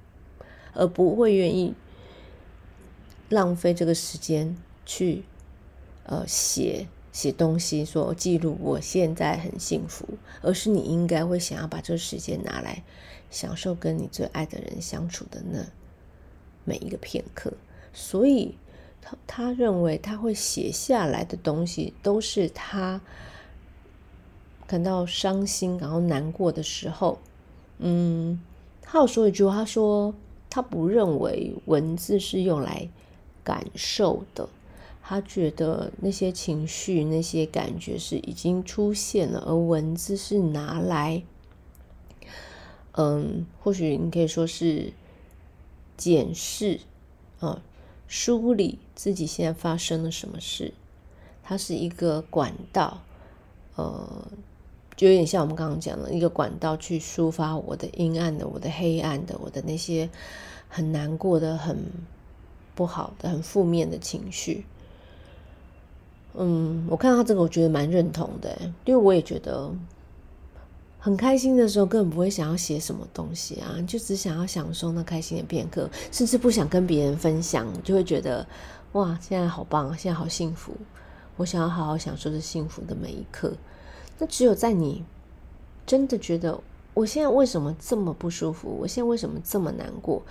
[0.74, 1.74] 而不会愿意
[3.30, 5.24] 浪费这个时间去
[6.04, 10.06] 呃写写东西，说记录我现在很幸福，
[10.42, 12.84] 而是你应该会想要把这个时间拿来。
[13.30, 15.66] 享受跟你最爱的人相处的那
[16.64, 17.52] 每一个片刻，
[17.92, 18.54] 所以
[19.04, 23.00] 他他认为他会写下来的东西都是他
[24.66, 27.18] 感到伤心然后难过的时候。
[27.78, 28.40] 嗯，
[28.80, 30.14] 他有说一句话，他说
[30.48, 32.88] 他不认为文字是用来
[33.42, 34.48] 感受的，
[35.02, 41.22] 他觉得那些情绪、那些感觉是已经出现了，而文字是拿来。
[42.92, 44.92] 嗯，或许你可以说是
[45.96, 46.78] 检视
[47.40, 47.60] 啊，
[48.06, 50.72] 梳理自己现在发生了什么事。
[51.42, 53.02] 它是一个管道，
[53.76, 54.26] 呃，
[54.96, 60.08] 就有点像我们刚刚讲的一个管道，去抒发我的阴暗的、我的黑暗的、我的那些
[60.68, 61.78] 很难过的、很
[62.74, 64.64] 不好的、很负面的情绪。
[66.34, 69.70] 嗯，我看到这个，我觉得蛮认同的，因为我也觉得。
[70.98, 78.46] 很开心的时候，根本不会想要写什么东西啊，就只想要享受那开心的片刻，甚至不想跟别人分享，就会觉得
[78.94, 80.72] 哇，现在好棒，现在好幸福，
[81.36, 83.52] 我想要好好享受这幸福的每一刻。
[84.20, 85.04] 那只有在你
[85.84, 86.60] 真的觉得
[86.94, 90.22] 我现在为什么这么不舒服，我现在为什么这么难过，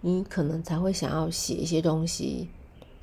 [0.00, 2.48] 你可能才会想要写一些东西，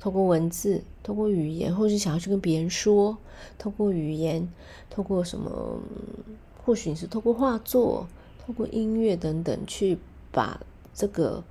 [0.00, 3.16] 透过文字，透过语言，或是想要去跟别人说，
[3.56, 4.52] 透过语言，
[4.90, 5.78] 透过什么，
[6.64, 8.08] 或许你是透过画作，
[8.44, 9.96] 透过音乐等等，去
[10.32, 10.60] 把
[10.92, 11.44] 这个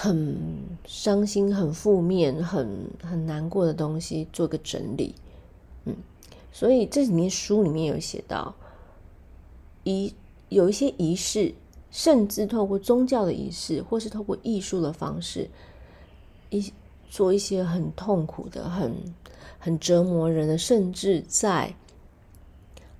[0.00, 0.38] 很
[0.86, 5.12] 伤心、很负面、很很难过的东西做个整理。
[5.86, 5.96] 嗯，
[6.52, 8.54] 所以这里面书里面有写到，
[9.82, 10.14] 仪
[10.50, 11.52] 有一些仪式，
[11.90, 15.50] 甚至透过宗教的仪式，或是透过艺术的方式，
[16.50, 16.72] 一
[17.10, 18.94] 做一些很痛苦的、很
[19.58, 21.74] 很折磨人的，甚至在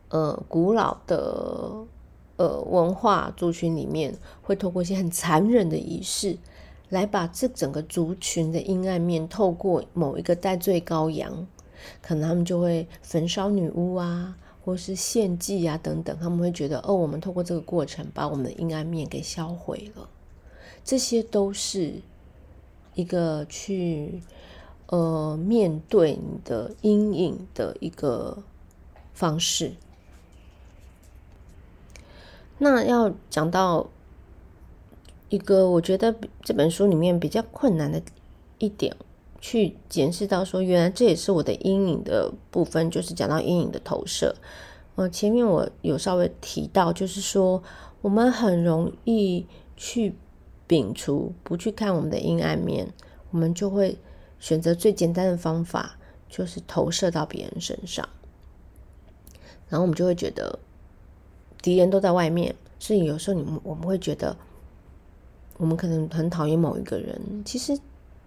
[0.09, 1.87] 呃古老的
[2.39, 6.37] 呃文化族群里面，会透过一些很残忍的仪式，
[6.89, 11.47] 来把这整个族群的阴暗面，透过某一个代罪羔羊，
[12.03, 14.37] 可能他们就会焚烧女巫啊。
[14.65, 20.07] 或是献祭啊等等，他们会觉得哦，我们透过这个过程把我们的阴暗面给销毁了，
[20.85, 22.03] 这些都是
[22.93, 24.21] 一个去
[24.89, 28.43] 呃面对你的阴影的一个
[29.15, 29.73] 方式。
[32.59, 33.89] 那要讲到
[35.29, 38.01] 一个我觉得这本书里面比较困难的
[38.59, 38.95] 一点，
[39.41, 44.35] 去检视到说，原来这也是我的阴影的部分，就是讲到阴影的投射。
[44.97, 47.63] 呃，前面我有稍微提到，就是说
[48.01, 50.15] 我们很容易去
[50.67, 52.93] 摒除，不去看我们的阴暗面，
[53.31, 53.97] 我们就会
[54.41, 58.09] 选择最简单的方法，就是投射到别人身上，
[59.69, 60.59] 然后我们就会觉得
[61.63, 64.37] 敌人都在外面，所以有时候你们我们会觉得，
[65.59, 67.79] 我们可能很讨厌某一个人，其实。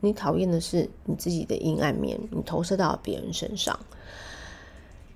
[0.03, 3.79] 你讨厌的是你自己的阴暗面，你投射到别人身上。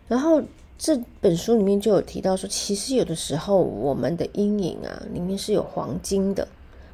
[0.08, 0.40] 然后
[0.78, 6.48] 这本书里面就有提到说，其实有的时候我们的阴影啊，里面是有黄金的，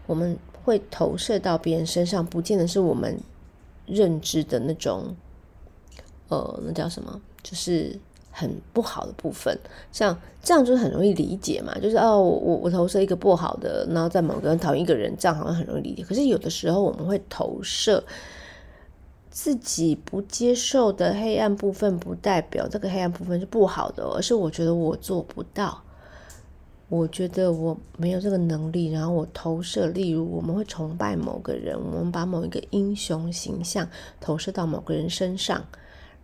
[0.07, 3.19] 我们会投射到别人身上，不见得是我们
[3.85, 5.13] 认知的那种，
[6.29, 7.21] 呃，那叫什么？
[7.43, 7.99] 就是。
[8.41, 9.55] 很不好的部分，
[9.91, 16.03] 像这样就是很容易理解嘛，就是哦，我我投射一个不好的，然后在某个人讨厌一个人，这样好像很容易理解。
[16.03, 18.03] 可是有的时候我们会投射
[19.29, 25.81] 自己不接受的黑暗部分，不代表这个黑暗部分是不好的，而是我觉得我做不到，
[26.89, 33.87] 我觉得我没有这个能力，然后我投射，例如我们会崇拜某个人，我们把某一个英雄形象
[34.19, 35.63] 投射到某个人身上，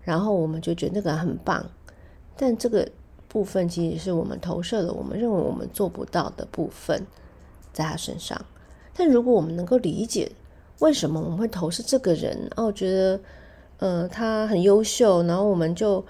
[0.01, 1.65] 然后我们就觉得那个很棒。
[2.37, 2.87] 但这个
[3.27, 7.05] 部分其实是我们投射的，我们认为我们做不到的部分，
[7.73, 8.39] 在他身上。
[8.95, 10.31] 但如果我们能够理解
[10.79, 13.19] 为什么我们会投射这个人，哦，觉得
[13.79, 16.03] 呃他很优秀，然后我们就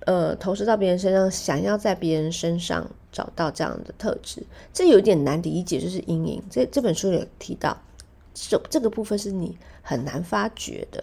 [0.00, 6.42] 呃投射到别人身上，想要在别人身上找到这样的特质，这有点难理解，就是阴影。
[6.50, 7.76] 这这本书有提到，
[8.34, 11.02] 这这个部分是你很难发觉的，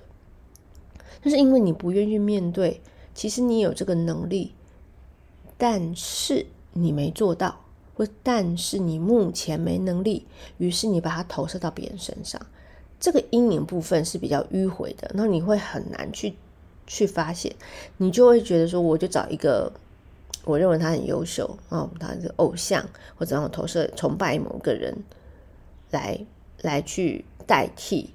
[1.23, 2.81] 就是因为你不愿意面对。
[3.15, 4.53] 其实你有这个能力，
[5.57, 7.61] 但是你没做到，
[7.95, 12.39] 或但是你目前没能力，于是你把它投射到别人身上，
[12.99, 16.35] 这个阴影部分是比较迂回的，那你会很难去
[16.85, 17.55] 去发现，
[17.97, 19.71] 你就会觉得说，我就找一个
[20.43, 24.93] 我认为他很优秀啊，他是偶像，或者让我投射崇拜某个人
[25.91, 26.19] 来
[26.61, 28.09] 来去代替。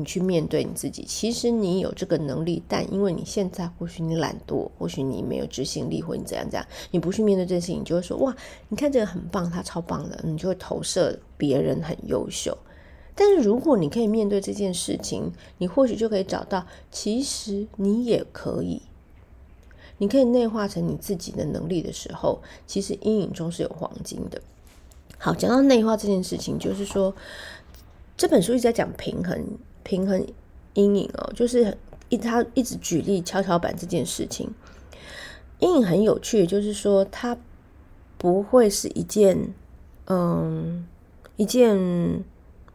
[0.00, 8.34] 你去面对你自己，其实你有这个能力，但因为你现在或许你懒惰，或许你没有执行力，或你怎样怎样，你不去面对这件事情，你就会说哇，
[8.70, 12.56] 你看这个很棒，他超棒的，你就会投射别人很优秀。
[13.14, 18.80] 但是如果你可以面对这件事情，你或许就可以找到，其实你也可以，
[19.98, 24.40] 你可以内化成你自己的能力的时候，其实阴影中是有黄金的。
[25.18, 27.14] 好，讲到内化这件事情，就是说
[28.16, 29.44] 这本书一直在讲平衡。
[29.90, 30.24] 平衡
[30.74, 31.76] 阴影哦，就是
[32.10, 34.48] 一他一直举例跷跷板这件事情。
[35.58, 37.36] 阴影很有趣，就是说它
[38.16, 39.52] 不会是一件
[40.06, 40.86] 嗯
[41.34, 41.76] 一件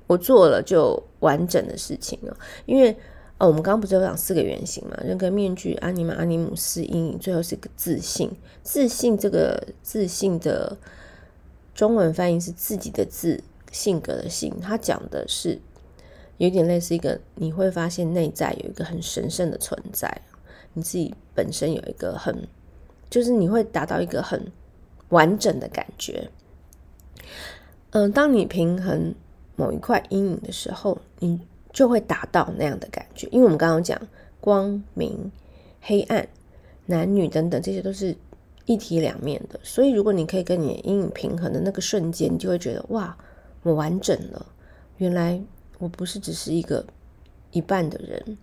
[0.08, 2.36] 我做了就完整的事情哦。
[2.66, 2.92] 因为
[3.38, 4.98] 哦，我们刚刚不是有讲四个原型嘛？
[5.02, 8.30] 人格面具、阿尼玛、阿尼姆斯、阴影，最后是一个自信。
[8.62, 10.78] 自信这个自信的
[11.74, 14.54] 中文翻译是自己的自，性格的性。
[14.62, 15.62] 它讲的是。
[16.38, 20.22] 有点类似一个，你会发现内在有一个很神圣的存在，
[20.74, 22.48] 你自己本身有一个很，
[23.10, 24.52] 就是你会达到一个很
[25.10, 26.30] 完整的感觉。
[27.92, 29.16] 嗯，当你平衡
[29.56, 31.40] 某一块阴影的时候，你
[31.72, 33.28] 就会达到那样的感觉。
[33.32, 34.00] 因为我们刚刚讲
[34.42, 35.32] 光明、
[35.82, 36.28] 黑暗，
[36.88, 38.14] 男女等等，这些都是
[38.66, 39.58] 一体两面的。
[39.64, 43.18] 所以，如果你可以跟你阴影平衡的那个瞬间，你就会觉得哇，
[43.64, 44.46] 我完整了。
[44.98, 45.42] 原来
[45.80, 46.86] 我不是只是一个
[47.52, 48.38] 一半的人。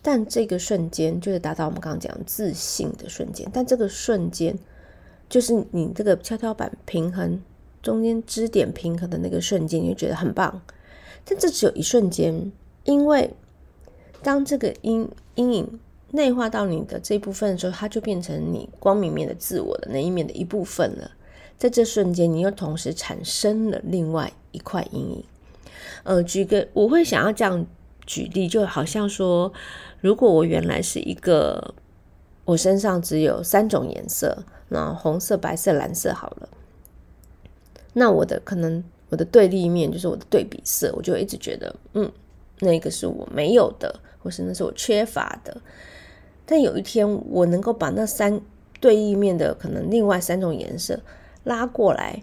[0.00, 3.48] 但这个瞬间就是达到我们刚刚讲自信的瞬间。
[3.52, 4.58] 但这个瞬间
[5.28, 7.42] 就是你这个跷跷板平衡
[7.82, 10.60] 中间支点平衡的那个瞬间，你就觉得很棒。
[11.24, 12.52] 但这只有一瞬间，
[12.84, 13.34] 因为
[14.22, 21.10] 当这个阴阴影内化到你的这一部分的时候，它就变成你光明面的自我的那一面的一部分了。
[21.56, 25.24] 在这瞬间，你又同时产生了另外一块阴影。
[26.04, 27.66] 呃，举个我会想要这样
[28.06, 29.52] 举例，就好像说，
[30.00, 31.74] 如果我原来是一个，
[32.44, 36.48] 我身上只有三种颜色，那红色、白色、蓝色好了，
[37.92, 38.82] 那我的可能。
[39.10, 42.10] 我的对立面就是我的对比色，我就一直觉得，嗯，
[42.58, 45.56] 那个是我没有的，或是那是我缺乏的。
[46.44, 48.40] 但有一天，我能够把那三
[48.80, 50.98] 对立面的可能另外三种颜色
[51.44, 52.20] 拉过来，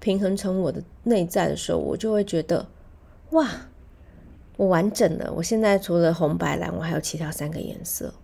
[0.00, 2.66] 平衡成我的内在的时候，我就会觉得，
[3.32, 3.48] 哇，
[4.56, 5.30] 我完整了。
[5.36, 8.14] 我现在除了红白蓝，我还有其他三个颜色，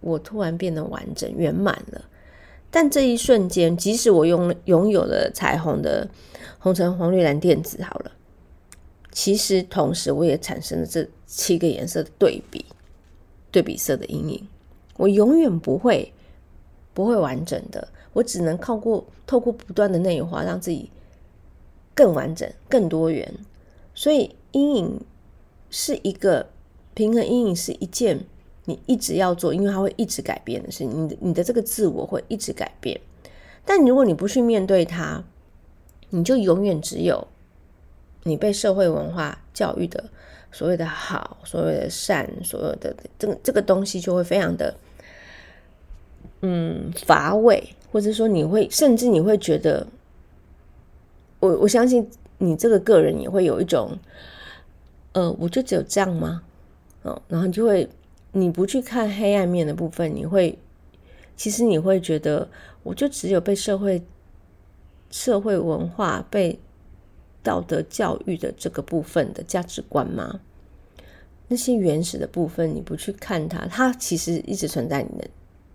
[0.00, 2.02] 我突然变得完整圆满了。
[2.70, 6.08] 但这一瞬间，即使我拥拥有了彩虹的。
[6.58, 8.12] 红橙黄绿蓝靛紫，好了，
[9.10, 12.64] 其实同时我也产生了这七个颜色的对比，
[13.50, 14.46] 对比色的阴影。
[14.96, 16.12] 我永远不会
[16.94, 20.88] 不会完整的，我只能靠过透过不断的内化，让自己
[21.96, 23.34] 更完整、更多元。
[23.94, 25.00] 所以阴影
[25.70, 26.48] 是一个
[26.94, 28.20] 平衡，阴影是一件
[28.64, 30.84] 你一直要做，因为它会一直改变的事。
[30.84, 33.00] 你的你的这个自我会一直改变，
[33.64, 35.22] 但如果你不去面对它，
[36.10, 37.26] 你就永远只有
[38.24, 40.04] 你被社会文化教育的
[40.52, 44.74] 所谓的好，所谓的善，所有的这个这个东西就会非常的
[46.42, 49.86] 嗯乏味，或者说你会甚至你会觉得，
[51.40, 52.08] 我我相信
[52.42, 53.98] 你这个个人也会有一种，
[55.12, 56.42] 呃，我就只有这样吗？
[57.02, 57.88] 哦，然后你就会
[58.32, 60.58] 你不去看黑暗面的部分，你会
[61.36, 62.48] 其实你会觉得
[62.82, 64.02] 我就只有被社会。
[65.14, 66.58] 社会文化被
[67.42, 70.40] 道德教育的这个部分的价值观吗？
[71.48, 75.28] 那些原始的部分，你不去看它，它其实一直存在你的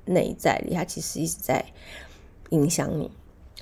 [0.05, 1.63] 内在里，它其实一直在
[2.49, 3.11] 影响你。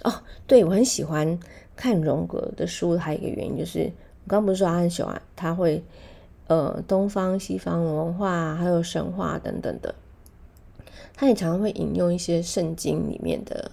[0.05, 1.37] 哦，对，我很喜欢
[1.75, 3.91] 看荣格的书，还有一个原因就是，
[4.25, 5.83] 我刚不是说他很喜欢，他会
[6.47, 9.93] 呃东方西方文化还有神话等等的，
[11.13, 13.71] 他也常常会引用一些圣经里面的。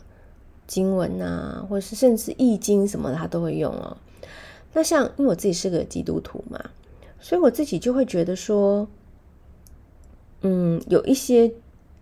[0.65, 3.95] 经文啊，或者是甚至易经什么的，他都会用哦。
[4.73, 6.59] 那像因为我自己是个基督徒嘛，
[7.21, 8.89] 所以我自己就会觉得说，
[10.41, 11.53] 嗯，有一些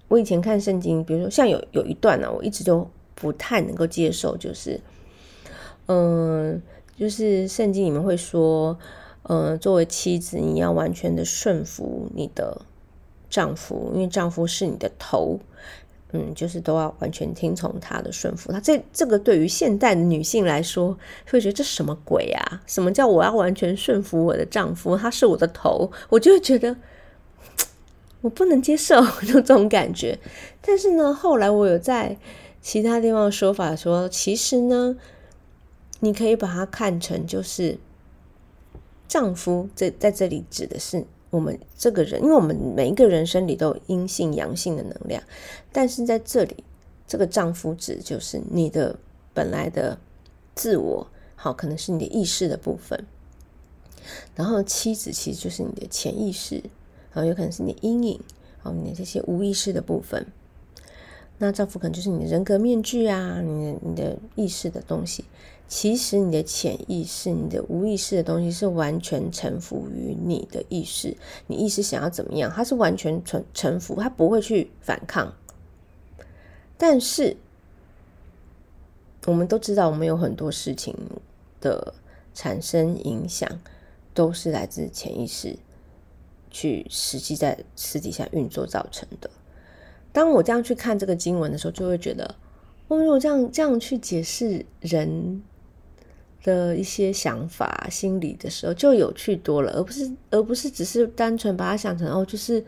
[0.07, 4.79] 我以前看圣经，比如说像有有一段呢、我一直都不太能够接受，就是，
[5.93, 6.63] 嗯，
[6.97, 8.79] 就是圣经里面会说，
[9.25, 12.63] 嗯，作为妻子，你要完全的顺服你的
[13.29, 15.41] 丈夫，因为丈夫是你的头。
[16.13, 18.51] 嗯，就是都要完全听从他的顺服。
[18.51, 20.97] 他这这个对于现代女性来说，
[21.31, 22.61] 会觉得这什么鬼啊？
[22.67, 24.97] 什么叫我要完全顺服我的丈夫？
[24.97, 26.77] 他是我的头，我就会觉得
[28.23, 30.19] 我不能接受 就这种感觉。
[30.61, 32.17] 但是呢，后来我有在
[32.61, 34.97] 其他地方说法说，其实呢，
[36.01, 37.79] 你可以把它看成就是
[39.07, 41.07] 丈夫在在这里指的是。
[41.31, 45.23] 我们这个人，因为我们每一个人生里都有阴性、阳性的能量，
[45.71, 46.65] 但是在这里，
[47.07, 48.99] 这个丈夫指就是你的
[49.33, 49.97] 本来的
[50.57, 53.07] 自我，好，可能是你的意识的部分。
[54.35, 56.57] 然后妻子其实就是你的潜意识，
[57.13, 58.21] 然后有可能是你的阴影，
[58.59, 60.27] 好，你的这些无意识的部分。
[61.39, 65.25] 那丈夫可能就是你的人格面具啊，你的你的意识的东西。
[65.73, 71.17] 其实你的潜意识、你的无意识的东西是完全臣服于你的意识。
[71.47, 75.33] 你意识想要怎么样，它是完全臣臣服，它不会去反抗。
[76.77, 77.37] 但是
[79.27, 80.93] 我们都知道，我们有很多事情
[81.61, 81.95] 的
[82.35, 83.49] 产生影响，
[84.13, 85.57] 都是来自潜意识
[86.51, 89.31] 去实际在私底下运作造成的。
[90.13, 92.35] 当我这样去看这个经文的时候，就会觉得，
[92.89, 95.41] 我如果这样这样去解释人。
[96.43, 102.65] 的一些想法、心理的时候，就有趣多了，而不是而不是只是单纯把它想成哦，就是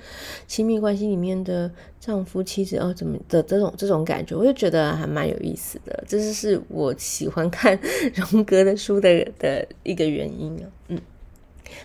[0.46, 6.04] 亲密关系里面的丈夫、妻子哦，怎么的这种这种感觉，我就觉得还蛮有意思的。
[6.06, 7.78] 这就是我喜欢看
[8.14, 10.68] 荣格的书的的一个原因啊。
[10.88, 11.00] 嗯，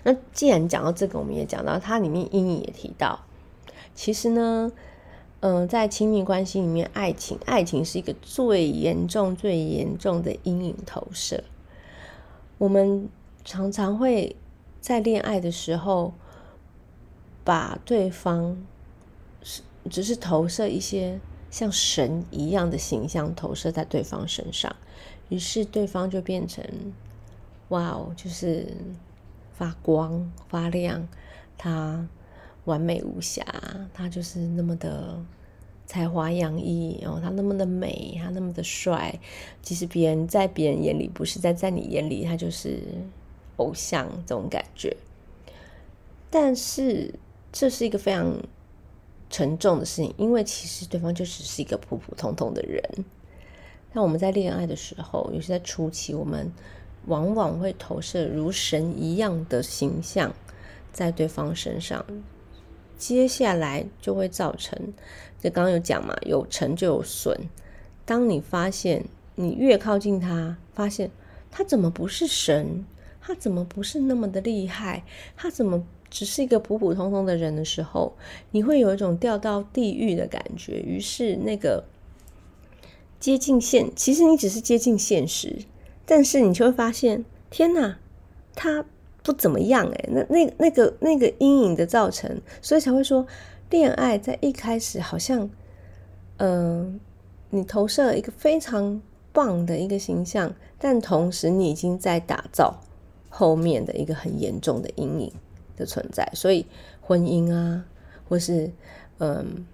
[0.03, 3.23] 那既然讲到这个，我们也讲到它里面阴影也提到，
[3.95, 4.69] 其实呢，
[5.39, 11.41] 嗯、呃，在亲密关系里面，爱情，爱情是一个最严重、最严重的阴影投射。
[12.57, 13.09] 我们
[13.43, 14.35] 常常会
[14.81, 16.13] 在恋爱的时候，
[17.43, 18.57] 把对方
[19.41, 24.75] 是只是投射一些像神一样的形象投射在对方身上，
[25.29, 26.63] 于是对方就变成
[27.69, 28.67] 哇哦，就是
[29.53, 31.07] 发光发亮，
[31.57, 32.07] 他
[32.65, 33.45] 完美无瑕，
[33.93, 35.19] 他就是那么的
[35.87, 39.17] 才华洋溢，然后他那么的美，他那么的帅。
[39.63, 42.79] 其实别人在别人眼里不是，在在你眼里，他就是
[43.55, 44.95] 偶像这种感觉。
[46.29, 47.13] 但是
[47.53, 48.37] 这是一个非常
[49.29, 52.83] 沉重的事情，因为其实对方就只是一个普普通通的人。
[53.93, 56.51] 那我们在恋爱的时候，尤其在初期，我们
[57.05, 60.33] 往往会投射如神一样的形象
[60.91, 62.05] 在对方身上。
[62.97, 64.77] 接下来就会造成，
[65.39, 67.37] 就刚刚有讲嘛，有成就有损。
[68.05, 71.11] 当你发现你越靠近他，发现
[71.51, 72.85] 他怎么不是神，
[73.21, 75.03] 他怎么不是那么的厉害，
[75.35, 78.15] 他怎么只是一个普普通通的人的时候，
[78.51, 80.79] 你会有一种掉到地狱的感觉。
[80.79, 81.83] 于是那个
[83.19, 85.57] 接近现，其实你只是接近现实，
[86.05, 87.99] 但是你就会发现，天哪，
[88.55, 88.85] 他。
[89.27, 93.27] 不怎么样哎，那那那个那个阴影的造成，所以才会说，
[93.69, 95.49] 恋爱在一开始好像，
[96.37, 96.99] 嗯、呃，
[97.49, 99.01] 你投射了一个非常
[99.33, 102.79] 棒的一个形象，但同时你已经在打造
[103.27, 105.29] 后面的一个很严重的阴影
[105.75, 106.65] 的存在，所以
[107.01, 107.83] 婚姻啊，
[108.29, 108.71] 或是
[109.17, 109.65] 嗯、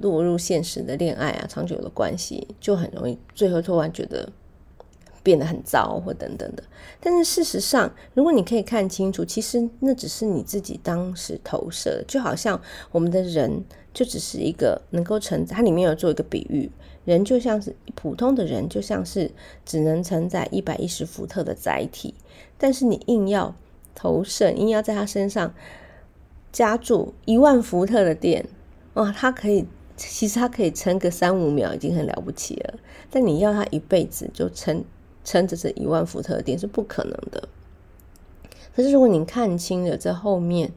[0.00, 4.28] 落入现实的恋爱啊，长久的关系，就很容易最后突然觉得。
[5.28, 6.62] 变得很糟或等等的，
[7.02, 12.58] 但是事实上，如果你可以看清楚，其实那只是你自己当时投射，就好像
[12.90, 13.62] 我们的人
[13.92, 16.70] 就只是一个能够承载，它里面有做一个比喻，
[17.04, 19.30] 人就像是普通的人，就像是
[19.66, 22.14] 只能承载一百一十伏特的载体，
[22.56, 23.54] 但是你硬要
[23.94, 25.52] 投射，硬要在他身上
[26.50, 28.46] 加注一万伏特的电，
[28.94, 32.78] 哇，它可以，其实它可以撑个三五秒已经很了不起了，
[33.10, 34.82] 但你要他一辈子就撑。
[35.24, 37.48] 撑着这一万伏特的电是不可能的。
[38.74, 40.72] 可是如果你看清了这后面，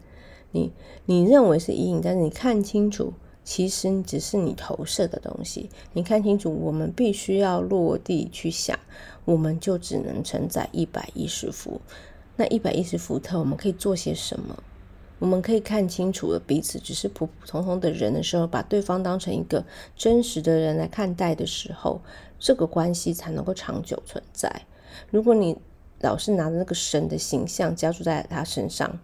[0.52, 0.72] 你
[1.06, 3.14] 你认为是阴影，但是你看清楚，
[3.44, 5.70] 其实只是你投射的东西。
[5.94, 8.78] 你看清楚，我们必须要落地去想，
[9.26, 11.80] 我们就只能承载一百一十伏。
[12.36, 14.64] 那一百一十伏特，我们可以做些什么？
[15.20, 19.64] 我们可以看清楚了彼此只是普普通通的人的时候，把对方当成一个
[19.96, 22.02] 真实的人来看待的时候，
[22.42, 24.52] 这个关系才能够长久存在。
[25.12, 25.56] 如果你
[26.00, 29.00] 老是拿着那个神的形象加注在他身上，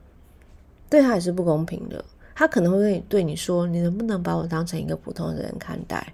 [0.90, 2.04] 对他也是不公平的。
[2.36, 6.14] 他可能会对你说：“你能不能把我当成一个普通的人看待？”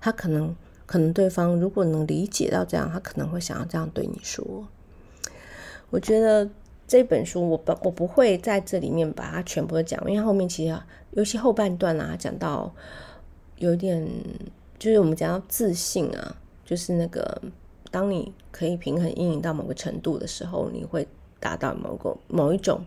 [0.00, 4.66] 他可能，可能对方如果能理解到这样，他可能会想要这样对你说。
[5.88, 6.50] 我觉得。
[6.90, 10.76] 这本书我不我不会在这里面把它全部都讲，因为后面其实
[11.12, 12.74] 尤其后半段啊，讲到
[13.58, 14.04] 有点
[14.76, 16.36] 就是我们讲到自信啊，
[16.70, 17.42] 就是那个
[17.90, 21.04] 当你可以平衡阴影到某个程度的时候，你会
[21.40, 22.80] 达到某个某一种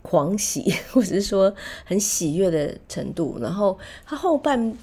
[0.00, 3.36] 狂喜或者是说很喜悦的程度。
[3.38, 4.74] 然后他后半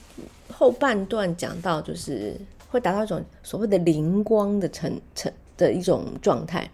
[0.53, 2.39] 后半段讲到就是
[2.70, 6.70] 会达到一种所谓的灵光的成成的一种状态。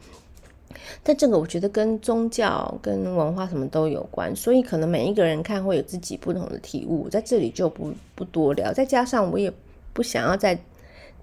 [1.04, 8.74] 但这个我觉得跟宗教、跟文化什么都有关，所以可能每一个人看会有自己不同的体悟，在这里就不不多聊。
[8.74, 9.50] 再加上我也
[9.94, 10.60] 不想要在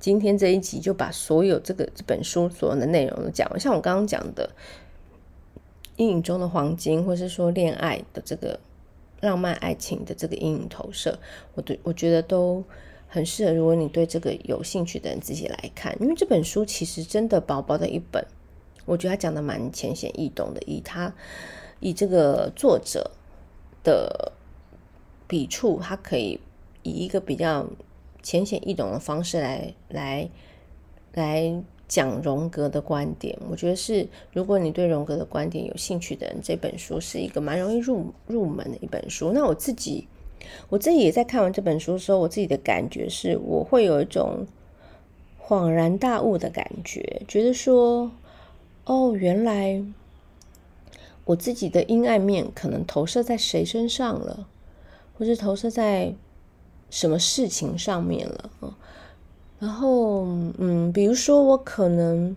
[0.00, 3.58] 今天这一集就把所有这个这本书所有的内容都讲完。
[3.58, 4.50] 像我刚刚讲的
[5.96, 8.58] 阴影中的黄金，或是说恋爱的这个
[9.20, 11.18] 浪漫爱情的这个阴影投射，
[11.54, 12.62] 我对我觉得都
[13.08, 13.52] 很适合。
[13.52, 18.24] 如果你对这个有兴趣的人自己来看，因为这本书其实真的薄薄的一本。
[18.86, 21.12] 我觉得他讲的蛮浅显易懂的，以他
[21.80, 23.10] 以这个作者
[23.84, 24.32] 的
[25.26, 26.40] 笔触，他可以
[26.84, 27.66] 以一个比较
[28.28, 30.28] 浅显易懂的方式来来
[31.14, 33.38] 来讲荣格的观点。
[33.48, 39.32] 我觉得是，如果你对荣格的观点有兴趣的人，这本书是一个蛮容易入入门的一本书。
[39.32, 40.06] 那我自己
[40.68, 44.46] 我自己也在看完这本书的时候，我自己的感觉是，我会有一种
[45.42, 48.10] 恍然大悟的感觉，觉得说。
[48.84, 49.82] 哦，原来
[51.24, 54.46] 我自己的阴暗面可能投射在谁身上了，
[55.18, 56.14] 或是投射在
[56.90, 58.76] 什么事情上面了啊？
[59.58, 60.24] 然后，
[60.58, 62.36] 嗯，比如说我可能，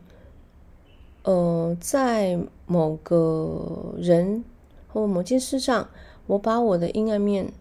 [1.23, 4.43] 呃，在某个人
[4.87, 5.87] 或某件事上，
[6.25, 7.51] 我把我的阴暗面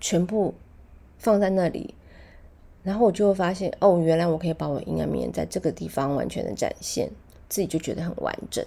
[0.00, 0.54] 全部
[1.18, 1.94] 放在那里，
[2.84, 7.10] 然后我就会发现，哦，原来我可以把我阴暗面在这个地方完全的展现，
[7.48, 8.64] 自己就觉得很完整。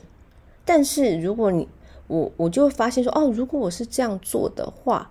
[0.66, 1.68] 但是如果你
[2.08, 5.10] 我我就会发现说，哦，如果我是这样做的话，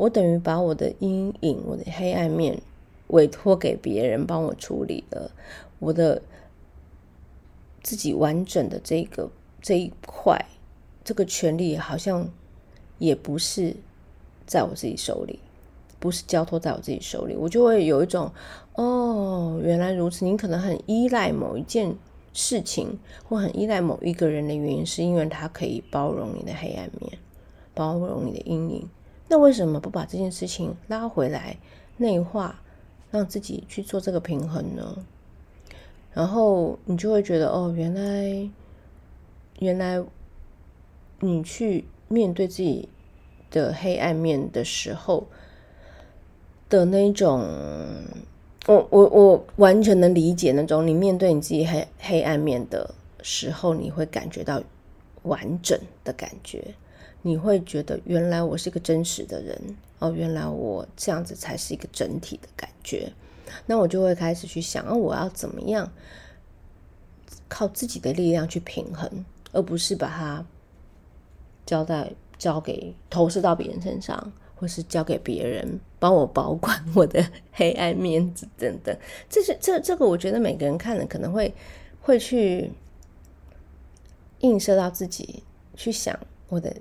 [0.00, 2.62] 我等于把我的阴影、我的黑暗面
[3.08, 5.30] 委托给别人帮我处理了，
[5.78, 6.22] 我的
[7.82, 9.30] 自己完整的这个
[9.60, 10.42] 这一块，
[11.04, 12.26] 这个权利好像
[12.98, 13.76] 也不是
[14.46, 15.38] 在我自己手里，
[15.98, 18.32] 不是交托在我自己手里，我就会有一种，
[18.76, 21.94] 哦，原来如此，你可能很依赖某一件。
[22.32, 22.96] 事情
[23.28, 27.18] 或很依赖某一个人的原因，是因为他可以包容你的黑暗面，
[27.74, 28.88] 包容你的阴影。
[29.30, 31.56] 那为什么不把这件事情拉回来
[31.98, 32.60] 内化，
[33.12, 35.06] 让自己去做这个平衡呢？
[36.12, 38.50] 然后你就会觉得，哦，原来，
[39.60, 40.02] 原来
[41.20, 42.88] 你去面对自己
[43.52, 45.28] 的黑暗面的时候
[46.68, 47.40] 的那种。
[48.66, 54.60] 我我我完全能理解那种你面对你自己黑黑暗面的时候，你会感觉到
[55.22, 56.62] 完整的感觉，
[57.22, 63.12] 你会觉得原来我是一个真实的人哦，原来我这样子才是一个整体的感觉。
[63.66, 65.90] 那我就会开始去想，哦，我要怎么样
[67.48, 70.44] 靠自己的力量去平衡，而不是把它
[71.66, 74.32] 交代交给投射到别人身上。
[74.56, 78.94] 或是交给别人帮我保管我的黑暗面子等等，
[79.26, 81.54] 这是这这个，我觉得每个人看了可能会
[82.02, 82.70] 会去
[84.40, 85.42] 映射到自己，
[85.74, 86.14] 去想
[86.50, 86.76] 我的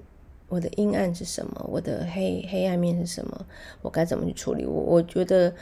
[0.50, 3.46] 我的阴暗是什么，我的黑黑暗面是什么，
[3.82, 4.66] 我该怎么去处理？
[4.66, 5.54] 我我觉得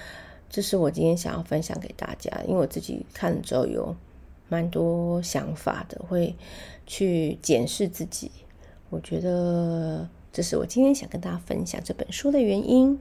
[0.50, 3.96] 这是我今天想要分享给大家，因为我自己看了之后有
[4.50, 6.36] 蛮多想法的，会
[6.88, 8.32] 去检视自己。
[8.90, 10.08] 我觉得。
[10.34, 13.00] 这是我今天想跟大家分享这本书的原因，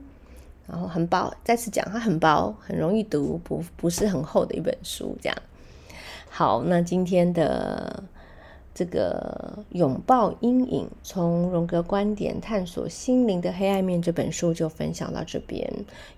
[0.65, 5.15] 然后很薄，再次讲它很薄，很容易读，不不是很厚的一本书。
[5.21, 5.37] 这样，
[6.31, 8.03] 好，那今天的
[8.77, 15.67] 这个拥抱阴影，从荣格观点探索心灵的黑暗面这本书就分享到这边，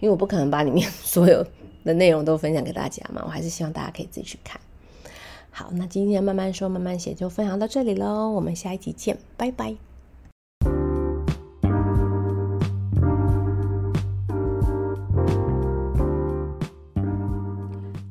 [0.01, 1.41] 因为我不可能把里面 所有
[1.85, 4.59] 的内容都分享给大家嘛，我还是希望大家可以自己去看。
[5.49, 9.88] 好，那今天慢慢说慢慢写就分享到这里喽，我们下一集见，拜拜。